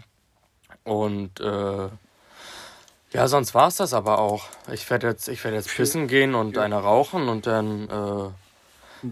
Und 0.84 1.40
äh, 1.40 1.90
ja, 3.12 3.28
sonst 3.28 3.54
war's 3.56 3.78
das 3.78 3.94
aber 3.94 4.20
auch. 4.20 4.46
Ich 4.72 4.90
werde 4.90 5.08
jetzt, 5.08 5.28
ich 5.28 5.44
werde 5.44 5.58
jetzt 5.58 5.76
pissen 5.76 6.08
gehen 6.08 6.36
und 6.36 6.58
eine 6.58 6.76
rauchen 6.78 7.28
und 7.28 7.48
dann 7.48 7.90
äh, 7.90 8.30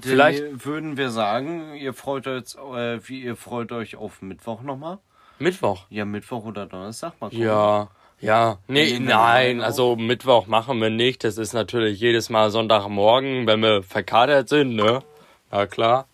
Vielleicht- 0.01 0.43
Dann 0.43 0.65
würden 0.65 0.97
wir 0.97 1.11
sagen, 1.11 1.73
ihr 1.75 1.93
freut 1.93 2.27
euch, 2.27 2.55
äh, 2.55 2.99
wie 3.07 3.21
ihr 3.21 3.37
freut 3.37 3.71
euch 3.71 3.95
auf 3.95 4.21
Mittwoch 4.21 4.61
nochmal. 4.61 4.97
Mittwoch. 5.39 5.85
Ja, 5.89 6.03
Mittwoch 6.03 6.43
oder 6.43 6.65
Donnerstag 6.65 7.13
mal 7.21 7.29
gucken. 7.29 7.45
Ja, 7.45 7.87
ja. 8.19 8.57
Nee, 8.67 8.99
nein, 8.99 9.61
also 9.61 9.95
Mittwoch 9.95 10.47
machen 10.47 10.81
wir 10.81 10.89
nicht. 10.89 11.23
Das 11.23 11.37
ist 11.37 11.53
natürlich 11.53 11.99
jedes 12.01 12.29
Mal 12.29 12.49
Sonntagmorgen, 12.51 13.47
wenn 13.47 13.61
wir 13.61 13.81
verkatert 13.81 14.49
sind, 14.49 14.75
ne? 14.75 15.03
Ja, 15.53 15.67
klar. 15.67 16.07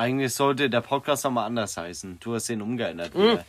Eigentlich 0.00 0.32
sollte 0.34 0.70
der 0.70 0.80
Podcast 0.80 1.24
nochmal 1.24 1.44
anders 1.44 1.76
heißen. 1.76 2.18
Du 2.20 2.34
hast 2.34 2.48
den 2.48 2.62
umgeändert. 2.62 3.14
wieder. 3.14 3.44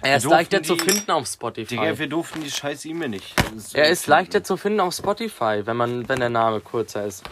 Er 0.00 0.16
ist 0.16 0.24
leichter 0.24 0.62
zu 0.62 0.74
die- 0.74 0.80
finden 0.84 1.10
auf 1.10 1.26
Spotify. 1.26 1.76
Digga, 1.76 1.98
wir 1.98 2.06
durften 2.08 2.40
die 2.42 2.50
scheiß 2.50 2.86
E-Mail 2.86 3.10
nicht. 3.10 3.34
so 3.58 3.76
er 3.76 3.90
ist 3.90 4.04
finden. 4.04 4.10
leichter 4.18 4.42
zu 4.42 4.56
finden 4.56 4.80
auf 4.80 4.94
Spotify, 4.94 5.60
wenn 5.66 5.76
man, 5.76 6.08
wenn 6.08 6.20
der 6.20 6.30
Name 6.30 6.60
kurzer 6.60 7.04
ist. 7.04 7.24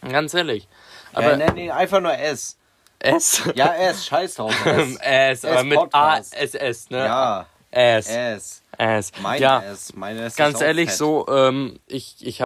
Ganz 0.00 0.34
ehrlich. 0.34 0.66
Aber 1.12 1.30
ja, 1.30 1.36
nee, 1.36 1.52
nee, 1.54 1.70
einfach 1.70 2.00
nur 2.00 2.14
S. 2.18 2.56
S. 2.98 3.42
Ja, 3.54 3.72
S, 3.74 4.06
scheiß 4.06 4.34
drauf. 4.34 4.52
S. 4.66 4.96
S, 4.96 5.44
aber 5.44 5.62
mit 5.62 5.78
Podcast. 5.78 6.34
A-S-S, 6.34 6.90
ne? 6.90 6.98
Ja, 7.04 7.46
S. 7.70 8.08
S. 8.08 8.62
S. 8.76 9.12
Mein 9.22 9.40
ja, 9.40 9.62
S. 9.62 9.92
Mein 9.94 10.18
S 10.18 10.34
ganz 10.34 10.60
ehrlich, 10.60 10.88
fett. 10.88 10.98
so, 10.98 11.26
ähm, 11.28 11.78
ich, 11.86 12.16
ich 12.26 12.40
habe 12.40 12.44